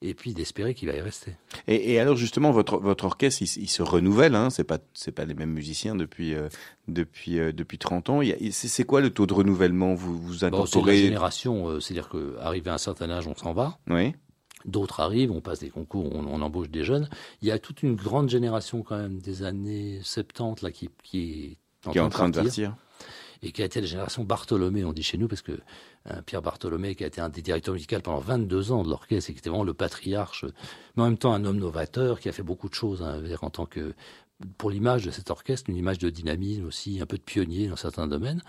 [0.03, 1.35] et puis d'espérer qu'il va y rester.
[1.67, 4.35] Et, et alors justement, votre, votre orchestre, il, se renouvelle.
[4.35, 6.49] Hein, c'est pas c'est pas les mêmes musiciens depuis euh,
[6.89, 8.21] depuis euh, depuis 30 ans.
[8.51, 9.95] C'est quoi le taux de renouvellement?
[9.95, 13.27] Vous vous Bon, c'est de la incorporez génération, euh, c'est-à-dire qu'arrivé à un certain âge,
[13.27, 13.79] on s'en va.
[13.89, 14.13] Oui.
[14.65, 17.09] D'autres arrivent, on passe des concours, on, on embauche des jeunes.
[17.41, 21.19] Il y a toute une grande génération quand même des années 70 là qui, qui
[21.19, 22.82] est en Qui est en train de partir, partir.
[23.43, 25.51] Et qui a été la génération Bartholomé, on dit chez nous, parce que
[26.09, 29.29] euh, Pierre Bartholomé, qui a été un des directeurs musicaux pendant 22 ans de l'orchestre,
[29.29, 30.45] et qui était vraiment le patriarche,
[30.95, 33.49] mais en même temps un homme novateur, qui a fait beaucoup de choses, hein, en
[33.49, 33.93] tant que,
[34.57, 37.75] pour l'image de cet orchestre, une image de dynamisme aussi, un peu de pionnier dans
[37.75, 38.41] certains domaines.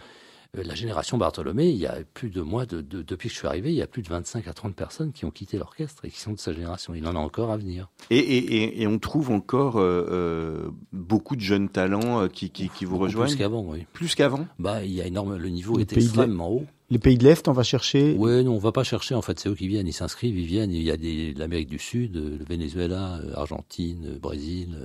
[0.56, 3.38] Euh, La génération Bartholomé, il y a plus de moi, de, de- depuis que je
[3.38, 6.04] suis arrivé, il y a plus de 25 à 30 personnes qui ont quitté l'orchestre
[6.04, 6.94] et qui sont de sa génération.
[6.94, 7.88] Il en a encore à venir.
[8.10, 12.50] Et, et, et, et on trouve encore euh, euh, beaucoup de jeunes talents euh, qui,
[12.50, 13.86] qui, qui vous Beaucoup rejoignent Plus qu'avant, oui.
[13.92, 16.64] Plus qu'avant Bah, il y a énorme, le niveau Le est extrêmement haut.
[16.90, 18.14] Les pays de l'Est, on va chercher.
[18.14, 19.14] Ouais, non, on va pas chercher.
[19.14, 19.88] En fait, c'est eux qui viennent.
[19.88, 20.70] Ils s'inscrivent, ils viennent.
[20.70, 24.76] Il y a des, l'Amérique du Sud, le Venezuela, Argentine, euh, Brésil.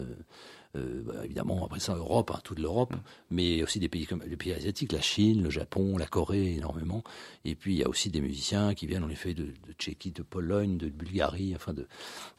[0.75, 2.93] Euh, bah, évidemment, après ça, Europe, hein, toute l'Europe,
[3.31, 7.03] mais aussi des pays comme les pays asiatiques, la Chine, le Japon, la Corée, énormément.
[7.45, 10.11] Et puis, il y a aussi des musiciens qui viennent, en effet, de, de Tchéquie,
[10.11, 11.87] de Pologne, de Bulgarie, enfin, de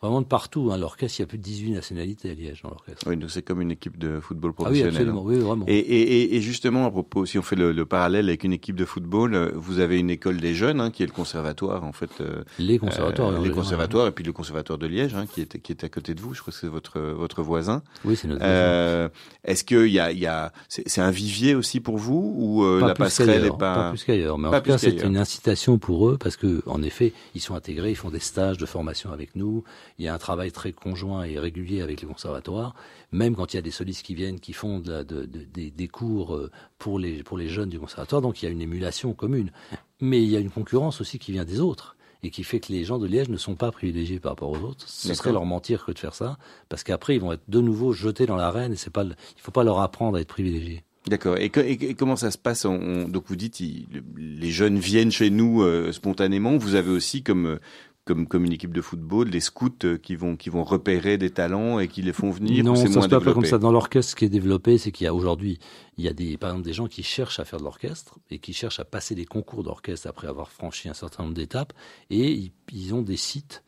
[0.00, 0.70] vraiment de partout.
[0.72, 0.78] Hein.
[0.78, 3.04] L'orchestre, il y a plus de 18 nationalités à Liège dans l'orchestre.
[3.08, 4.94] Oui, donc c'est comme une équipe de football Ah oui, professionnel.
[4.96, 5.22] absolument.
[5.24, 5.64] Oui, vraiment.
[5.66, 8.52] Et, et, et- et justement, à propos, si on fait le, le parallèle avec une
[8.52, 11.82] équipe de football, euh, vous avez une école des jeunes, hein, qui est le conservatoire,
[11.84, 12.10] en fait.
[12.20, 13.30] euh, les conservatoires.
[13.30, 15.88] euh, les conservatoires, et puis le conservatoire de Liège, hein, qui, est, qui est à
[15.88, 16.34] côté de vous.
[16.34, 17.82] Je crois que c'est votre, votre voisin.
[18.04, 18.42] Oui, c'est notre.
[18.44, 19.08] Euh,
[19.44, 22.64] Est-ce que il y a, il y a, c'est un vivier aussi pour vous ou
[22.64, 24.38] euh, Pas la passerelle qu'ailleurs, est pas, plus qu'ailleurs.
[24.38, 27.12] Mais en pas tout cas, plus c'est une incitation pour eux parce que, en effet,
[27.34, 29.64] ils sont intégrés, ils font des stages de formation avec nous.
[29.98, 32.74] Il y a un travail très conjoint et régulier avec les conservatoires.
[33.12, 35.44] Même quand il y a des solistes qui viennent, qui font de la- de- de-
[35.52, 38.52] des, des cours euh, pour les, pour les jeunes du conservatoire, donc il y a
[38.52, 39.50] une émulation commune.
[40.00, 42.72] Mais il y a une concurrence aussi qui vient des autres et qui fait que
[42.72, 44.84] les gens de Liège ne sont pas privilégiés par rapport aux autres.
[44.88, 47.92] Ce serait leur mentir que de faire ça, parce qu'après ils vont être de nouveau
[47.92, 50.82] jetés dans l'arène et c'est pas, le- il faut pas leur apprendre à être privilégiés.
[51.06, 51.38] D'accord.
[51.38, 53.86] Et, que- et- et comment ça se passe on- on- Donc vous dites, il-
[54.18, 56.58] les jeunes viennent chez nous euh, spontanément.
[56.58, 57.58] Vous avez aussi comme euh,
[58.10, 61.30] comme, comme une équipe de football, des scouts euh, qui vont, qui vont repérer des
[61.30, 63.58] talents et qui les font venir Non, ça se passe pas comme ça.
[63.58, 65.60] Dans l'orchestre, ce qui est développé, c'est qu'il y a aujourd'hui,
[65.96, 68.40] il y a des, par exemple, des gens qui cherchent à faire de l'orchestre et
[68.40, 71.72] qui cherchent à passer des concours d'orchestre après avoir franchi un certain nombre d'étapes
[72.10, 73.62] et ils, ils ont des sites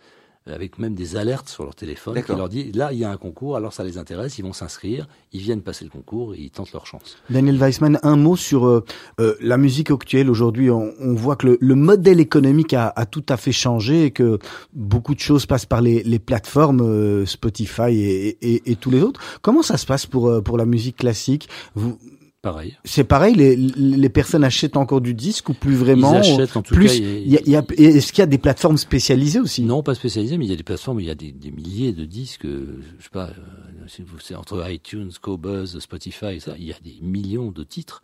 [0.46, 2.36] avec même des alertes sur leur téléphone qui D'accord.
[2.38, 5.06] leur dit là il y a un concours alors ça les intéresse ils vont s'inscrire
[5.32, 8.66] ils viennent passer le concours et ils tentent leur chance Daniel Weissman, un mot sur
[8.66, 8.84] euh,
[9.20, 10.28] euh, la musique actuelle.
[10.28, 14.04] Aujourd'hui, on, on voit que le, le modèle économique a, a tout à fait changé
[14.06, 14.38] et que
[14.72, 19.02] beaucoup de choses passent par les, les plateformes euh, Spotify et, et- et tous les
[19.02, 19.20] autres.
[19.42, 21.48] Comment ça se passe pour euh, pour la musique classique?
[21.74, 21.98] Vous,
[22.42, 22.76] pareil.
[22.84, 26.62] C'est pareil, les, les personnes achètent encore du disque ou plus vraiment ils achètent en
[26.62, 28.76] tout Plus, cas il y a, il y a- est-ce qu'il y a des plateformes
[28.76, 29.62] spécialisées aussi?
[29.62, 31.50] Non, pas spécialisé, mais il y a des plateformes, où il y a des, des
[31.50, 36.64] milliers de disques, euh, je sais pas, euh, c'est entre iTunes, Cobuzz, Spotify, ça, il
[36.64, 38.02] y a des millions de titres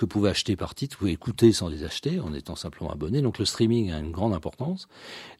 [0.00, 3.20] que pouvez acheter par titre, vous pouvez écouter sans les acheter, en étant simplement abonné.
[3.20, 4.88] Donc le streaming a une grande importance.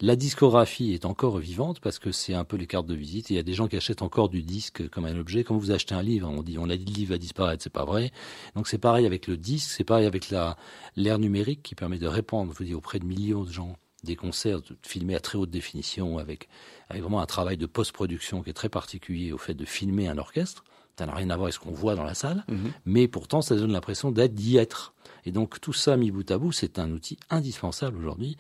[0.02, 3.30] La discographie est encore vivante parce que c'est un peu les cartes de visite.
[3.30, 5.44] Il y a des gens qui achètent encore du disque comme un objet.
[5.44, 7.72] Quand vous achetez un livre, on dit, on a dit le livre va disparaître, c'est
[7.72, 8.12] pas vrai.
[8.54, 10.58] Donc c'est pareil avec le disque, c'est pareil avec la
[10.94, 14.60] l'ère numérique qui permet de répandre, vous dis, auprès de millions de gens des concerts
[14.82, 16.50] filmés à très haute définition avec
[16.90, 20.64] vraiment un travail de post-production qui est très particulier au fait de filmer un orchestre.
[21.00, 22.72] Ça n'a rien à voir avec ce qu'on voit dans la salle, Mhm.
[22.84, 24.92] mais pourtant ça donne l'impression d'être d'y être.
[25.24, 28.36] Et donc tout ça mis bout à bout, c'est un outil indispensable aujourd'hui,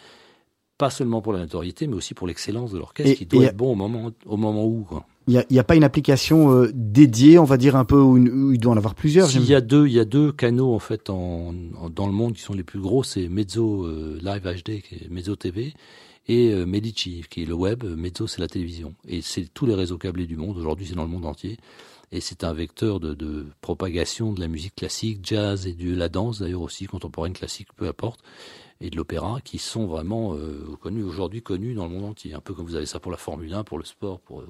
[0.76, 3.56] pas seulement pour la notoriété, mais aussi pour l'excellence de l'orchestre qui doit et- être
[3.56, 4.86] bon au moment, au moment où.
[5.26, 8.18] Il y a, il pas une application euh, dédiée, on va dire un peu où,
[8.52, 9.28] il doit en avoir plusieurs.
[9.28, 12.12] J'aime- y a deux, il y a deux canaux en fait en, en- dans le
[12.12, 15.72] monde qui sont les plus gros, c'est Mezzo euh, Live HD, qui est Mezzo TV,
[16.28, 17.84] et euh, Medici, qui est le web.
[17.84, 20.56] Mezzo, c'est la télévision, et c'est tous les réseaux câblés du monde.
[20.58, 21.58] Aujourd'hui, c'est dans le monde entier,
[22.12, 26.08] et c'est un vecteur de, de propagation de la musique classique, jazz et de la
[26.08, 28.20] danse d'ailleurs aussi contemporaine, classique, peu importe,
[28.80, 32.34] et de l'opéra, qui sont vraiment euh, connus aujourd'hui, connus dans le monde entier.
[32.34, 34.42] Un peu comme vous avez ça pour la Formule 1, pour le sport, pour.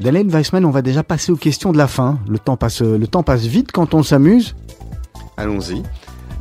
[0.00, 2.18] Daniel Weissman, on va déjà passer aux questions de la fin.
[2.28, 4.54] Le temps passe, le temps passe vite quand on s'amuse.
[5.36, 5.82] Allons-y.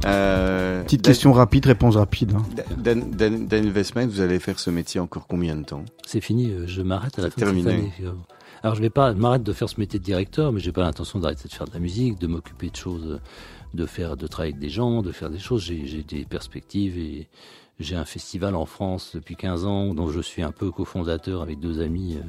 [0.06, 2.34] Euh, Petite Dan- question rapide, réponse rapide.
[2.34, 2.44] hein.
[2.78, 5.84] Dan, Dan, Daniel Westman, vous allez faire ce métier encore combien de temps?
[6.08, 7.72] C'est fini, euh, je m'arrête à la fin de cette terminé.
[7.72, 7.94] année.
[8.62, 11.20] Alors je vais pas, m'arrête de faire ce métier de directeur, mais j'ai pas l'intention
[11.20, 13.20] d'arrêter de faire de la musique, de m'occuper de choses,
[13.74, 15.64] de faire, de travailler avec des gens, de faire des choses.
[15.64, 17.28] J'ai j'ai des perspectives et
[17.80, 21.60] j'ai un festival en France depuis 15 ans dont je suis un peu cofondateur avec
[21.60, 22.24] deux amis euh,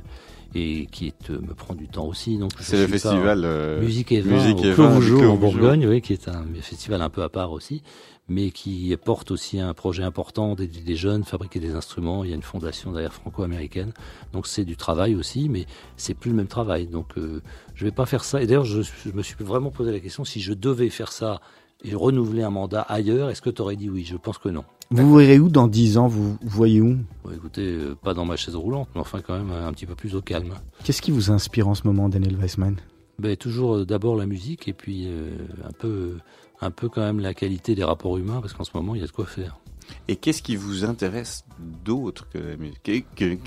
[0.55, 2.37] et qui est, euh, me prend du temps aussi.
[2.39, 3.43] Donc C'est le festival.
[3.45, 5.37] euh, Musique et vin Musique au Clos en.
[5.37, 7.83] Bourgogne, oui, qui est un festival un peu à part aussi,
[8.29, 12.25] mais qui porte aussi un projet important d'aider des jeunes, fabriquer des instruments.
[12.25, 13.93] Il y a une fondation derrière franco-américaine,
[14.33, 16.87] donc c'est du travail aussi, mais c'est plus le même travail.
[16.87, 17.41] Donc euh,
[17.75, 18.43] je vais pas faire ça.
[18.43, 21.41] Et d'ailleurs, je, je me suis vraiment posé la question si je devais faire ça
[21.85, 24.05] et renouveler un mandat ailleurs, est-ce que tu aurais dit oui?
[24.05, 24.65] Je pense que non.
[24.93, 26.97] Vous vous verrez où dans 10 ans Vous voyez où?
[27.23, 29.95] Bon, écoutez, euh, pas dans ma chaise roulante, mais enfin quand même un petit peu
[29.95, 30.55] plus au calme.
[30.83, 32.75] Qu'est-ce qui vous inspire en ce moment, Daniel Weissman?
[33.21, 35.31] Ben, toujours euh, d'abord la musique et puis euh,
[35.65, 36.17] un peu
[36.61, 39.05] un peu quand même la qualité des rapports humains parce qu'en ce moment il y
[39.05, 39.61] a de quoi faire.
[40.09, 41.45] Et qu'est-ce qui vous intéresse
[41.85, 42.83] d'autre que la musique?
[42.83, 43.39] Que- que-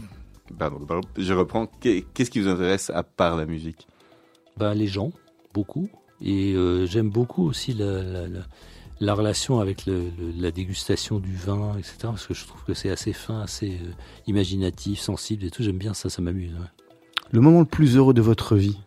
[0.58, 1.66] Pardon, pardon, je reprends.
[1.82, 3.86] Qu'est- Qu'est-ce qui vous intéresse à part la musique?
[4.58, 5.12] Ben, les gens,
[5.54, 5.90] beaucoup.
[6.22, 8.40] Et euh, j'aime beaucoup aussi la, la, la,
[9.00, 11.96] la relation avec le, le- la dégustation du vin, etc.
[12.04, 13.92] Parce que je trouve que c'est assez fin, assez euh,
[14.28, 15.64] imaginatif, sensible et tout.
[15.64, 16.52] J'aime bien ça, ça m'amuse.
[16.54, 16.68] ouais.
[17.32, 18.78] Le moment le plus heureux de votre vie?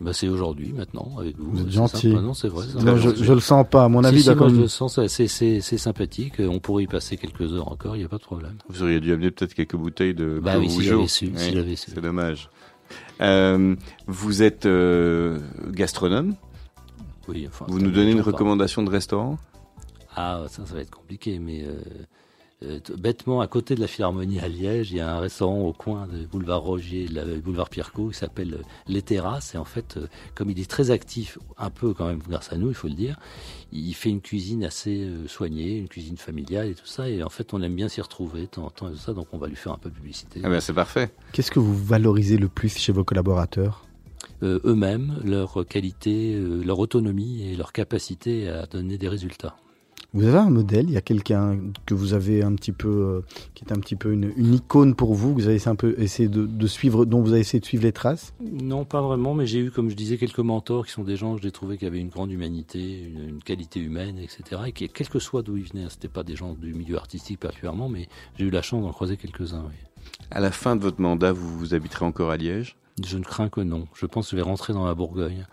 [0.00, 1.50] Ben, c'est aujourd'hui, maintenant, avec vous.
[1.50, 2.12] Vous êtes gentil.
[2.12, 2.22] simple.
[2.24, 2.64] Non, c'est vrai.
[2.82, 3.84] Non, je, je le sens pas.
[3.84, 6.34] À mon Si, avis, si, doit moi, comme- je le sens, c'est, c'est, c'est sympathique.
[6.38, 8.54] On pourrait y passer quelques heures encore, il n'y a pas de problème.
[8.70, 11.76] Vous auriez dû amener peut-être quelques bouteilles de Bah oui, si j'avais su, si j'avais
[11.76, 11.90] su.
[11.94, 12.48] C'est dommage.
[13.20, 15.38] Euh, vous êtes euh,
[15.70, 16.34] gastronome?
[17.30, 19.38] Oui, enfin, Vous nous donnez une recommandation de restaurant?
[20.16, 21.74] Ah, ça, ça va être compliqué, mais euh,
[22.62, 25.72] euh, bêtement, à côté de la Philharmonie à Liège, il y a un restaurant au
[25.72, 29.54] coin de boulevard Roger, la, le boulevard Pierrot, qui s'appelle euh, Les Terrasses.
[29.54, 32.56] Et en fait, euh, comme il est très actif, un peu quand même grâce à
[32.56, 33.18] nous, il faut le dire,
[33.72, 37.08] il fait une cuisine assez euh, soignée, une cuisine familiale et tout ça.
[37.08, 39.14] Et en fait, on aime bien s'y retrouver de temps en temps et tout ça,
[39.14, 40.40] donc on va lui faire un peu de publicité.
[40.42, 41.12] Ah ben c'est parfait.
[41.32, 43.84] Qu'est-ce que vous valorisez le plus chez vos collaborateurs?
[43.84, 43.89] Euh,
[44.42, 49.56] eux-mêmes, leur qualité, euh, leur autonomie et leur capacité à donner des résultats.
[50.12, 50.86] Vous avez un modèle?
[50.88, 51.56] Il y a quelqu'un
[51.86, 53.20] que vous avez un petit peu, euh,
[53.54, 55.94] qui est un petit peu une, une icône pour vous, que vous avez un peu
[55.98, 58.34] essayé de, de suivre, dont vous avez essayé de suivre les traces?
[58.40, 61.36] Non, pas vraiment, mais j'ai eu, comme je disais, quelques mentors qui sont des gens
[61.36, 64.62] que j'ai trouvé qui avaient une grande humanité, une, une qualité humaine, etc.
[64.66, 66.96] Et qui, quel que soit d'où ils venaient, hein, c'était pas des gens du milieu
[66.96, 69.64] artistique particulièrement, mais j'ai eu la chance d'en croiser quelques-uns.
[69.68, 69.76] Oui.
[70.32, 72.76] À la fin de votre mandat, vous, vous habiterez encore à Liège?
[73.04, 73.86] Je ne crains que non.
[73.94, 75.46] Je pense que je vais rentrer dans la Bourgogne.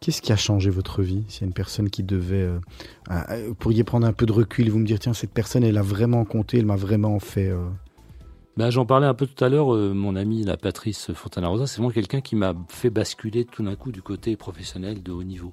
[0.00, 2.48] Qu'est-ce qui a changé votre vie S'il y a une personne qui devait...
[3.10, 5.64] Euh, vous pourriez prendre un peu de recul et vous me dire, tiens, cette personne,
[5.64, 7.48] elle a vraiment compté, elle m'a vraiment fait...
[7.48, 7.68] Euh,
[8.56, 11.92] ben, J'en parlais un peu tout à l'heure, mon ami, la Patrice Fontana-Rosa, c'est vraiment
[11.92, 15.52] quelqu'un qui m'a fait basculer tout d'un coup du côté professionnel de haut niveau.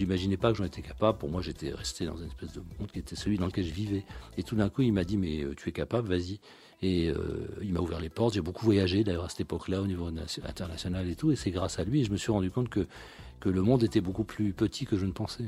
[0.00, 1.18] J'imaginais pas que j'en étais capable.
[1.18, 3.72] Pour moi, j'étais resté dans une espèce de monde qui était celui dans lequel je
[3.74, 4.02] vivais.
[4.38, 6.40] Et tout d'un coup, il m'a dit, mais tu es capable, vas-y.
[6.80, 8.32] Et euh, il m'a ouvert les portes.
[8.32, 11.32] J'ai beaucoup voyagé d'ailleurs à cette époque-là au niveau international et tout.
[11.32, 12.86] Et c'est grâce à lui, et je me suis rendu compte que,
[13.40, 15.44] que le monde était beaucoup plus petit que je ne pensais.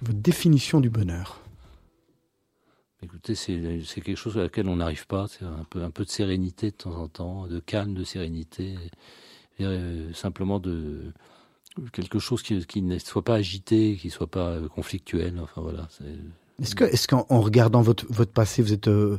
[0.00, 1.42] Votre définition du bonheur
[3.02, 5.26] Écoutez, c'est quelque chose à laquelle on n'arrive pas.
[5.28, 8.76] C'est un peu, un peu de sérénité de temps en temps, de calme, de sérénité.
[9.58, 11.12] Et, euh, simplement de
[11.92, 15.38] quelque chose qui, qui, ne soit pas agité, qui soit pas conflictuel.
[15.42, 15.88] Enfin voilà.
[16.60, 19.18] Est-ce que, est-ce qu'en regardant votre votre passé, vous êtes euh,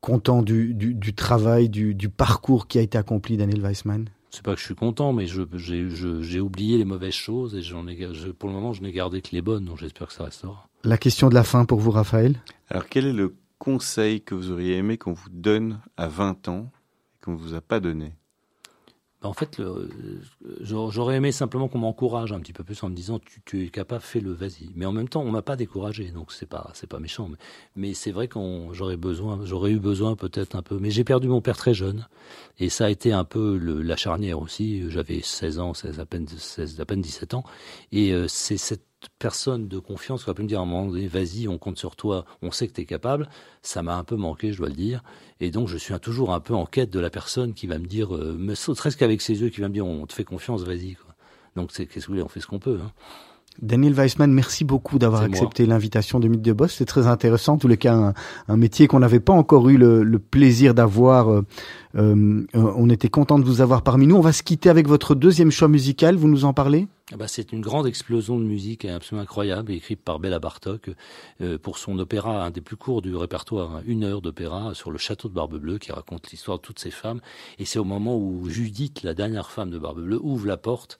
[0.00, 4.08] content du, du, travail, du, du, parcours qui a été accompli, Daniel Weissman?
[4.30, 7.96] C'est pas que je suis content, mais j'ai oublié les mauvaises choses et j'en ai,
[8.38, 10.68] pour le moment, je n'ai gardé que les bonnes, donc j'espère que ça restera.
[10.82, 12.42] La question de la fin pour vous, Raphaël?
[12.68, 16.70] Alors, quel est le conseil que vous auriez aimé qu'on vous donne à 20 ans
[17.14, 18.12] et qu'on ne vous a pas donné?
[19.24, 19.60] En fait,
[20.60, 24.02] j'aurais aimé simplement qu'on m'encourage un petit peu plus en me disant tu, es capable,
[24.02, 24.70] fais-le, vas-y.
[24.74, 27.28] Mais en même temps, on m'a pas découragé, donc c'est pas c'est pas méchant.
[27.76, 28.98] Mais, c'est vrai qu'on j'aurais
[29.44, 30.78] j'aurais eu besoin peut-être un peu.
[30.78, 32.06] Mais j'ai perdu mon père très jeune,
[32.58, 34.90] et ça a été un peu la charnière aussi.
[34.90, 37.44] J'avais 16 ans, 16, à peine 16, à peine 17 ans,
[37.92, 38.84] et euh, c'est cette
[39.18, 41.78] personne de confiance qui va pu me dire à un moment donné, vas-y, on compte
[41.78, 43.28] sur toi, on sait que tu es capable,
[43.62, 45.02] ça m'a un peu manqué, je dois le dire.
[45.40, 47.86] Et donc, je suis toujours un peu en quête de la personne qui va me
[47.86, 50.62] dire, euh, me presque avec ses yeux, qui va me dire, on te fait confiance,
[50.62, 50.96] vas-y.
[51.56, 52.80] Donc, c'est, qu'est-ce que vous voulez, on fait ce qu'on peut.
[52.82, 52.92] Hein.
[53.62, 56.74] Daniel Weissman, merci beaucoup d'avoir accepté l'invitation de Mythe de Boss.
[56.76, 58.12] C'est très intéressant, en tous les cas,
[58.48, 61.30] un, métier qu'on n'avait pas encore eu le, plaisir d'avoir.
[61.30, 61.42] Euh,
[61.96, 64.16] euh, on était content de vous avoir parmi nous.
[64.16, 66.16] On va se quitter avec votre deuxième choix musical.
[66.16, 66.88] Vous nous en parlez?
[67.12, 70.90] Ah bah, C'est une grande explosion de musique absolument incroyable, écrite par Bella Bartok
[71.40, 74.90] euh, pour son opéra, un des plus courts du répertoire, hein, une heure d'opéra sur
[74.90, 77.20] le château de Barbe-Bleue qui raconte l'histoire de toutes ces femmes.
[77.58, 80.98] Et c'est au moment où Judith, la dernière femme de Barbe-Bleue, ouvre la porte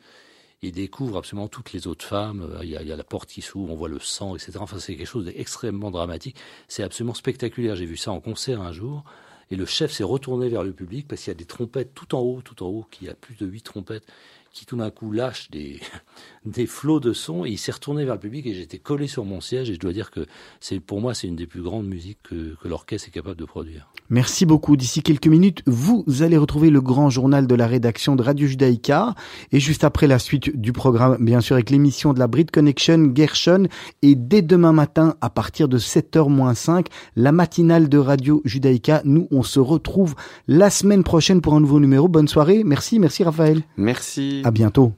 [0.64, 2.42] il découvre absolument toutes les autres femmes.
[2.42, 4.52] Euh, il y a, la porte qui s'ouvre, on voit le sang, etc.
[4.60, 6.36] Enfin, c'est quelque chose d'extrêmement dramatique.
[6.68, 7.76] C'est absolument spectaculaire.
[7.76, 9.04] J'ai vu ça en concert un jour.
[9.50, 12.14] Et le chef s'est retourné vers le public parce qu'il y a des trompettes tout
[12.14, 14.06] en haut, tout en haut, qui a plus de huit trompettes
[14.54, 15.80] qui tout d'un coup lâchent des,
[16.46, 19.24] des flots de sons et il s'est retourné vers le public et j'étais collé sur
[19.24, 20.26] mon siège et je dois dire que
[20.60, 23.44] c'est pour moi c'est une des plus grandes musiques que, que l'orchestre est capable de
[23.44, 23.90] produire.
[24.10, 24.76] Merci beaucoup.
[24.76, 29.14] D'ici quelques minutes, vous allez retrouver le grand journal de la rédaction de Radio Judaïka
[29.50, 33.12] et juste après la suite du programme, bien sûr, avec l'émission de la Brit Connection,
[33.14, 33.66] Gershon
[34.02, 36.86] et dès demain matin, à partir de 7h-5,
[37.16, 39.02] la matinale de Radio Judaïka.
[39.04, 40.14] Nous, on se retrouve
[40.46, 42.06] la semaine prochaine pour un nouveau numéro.
[42.06, 42.62] Bonne soirée.
[42.62, 43.62] Merci, merci Raphaël.
[43.76, 44.42] Merci.
[44.44, 44.92] À bientôt.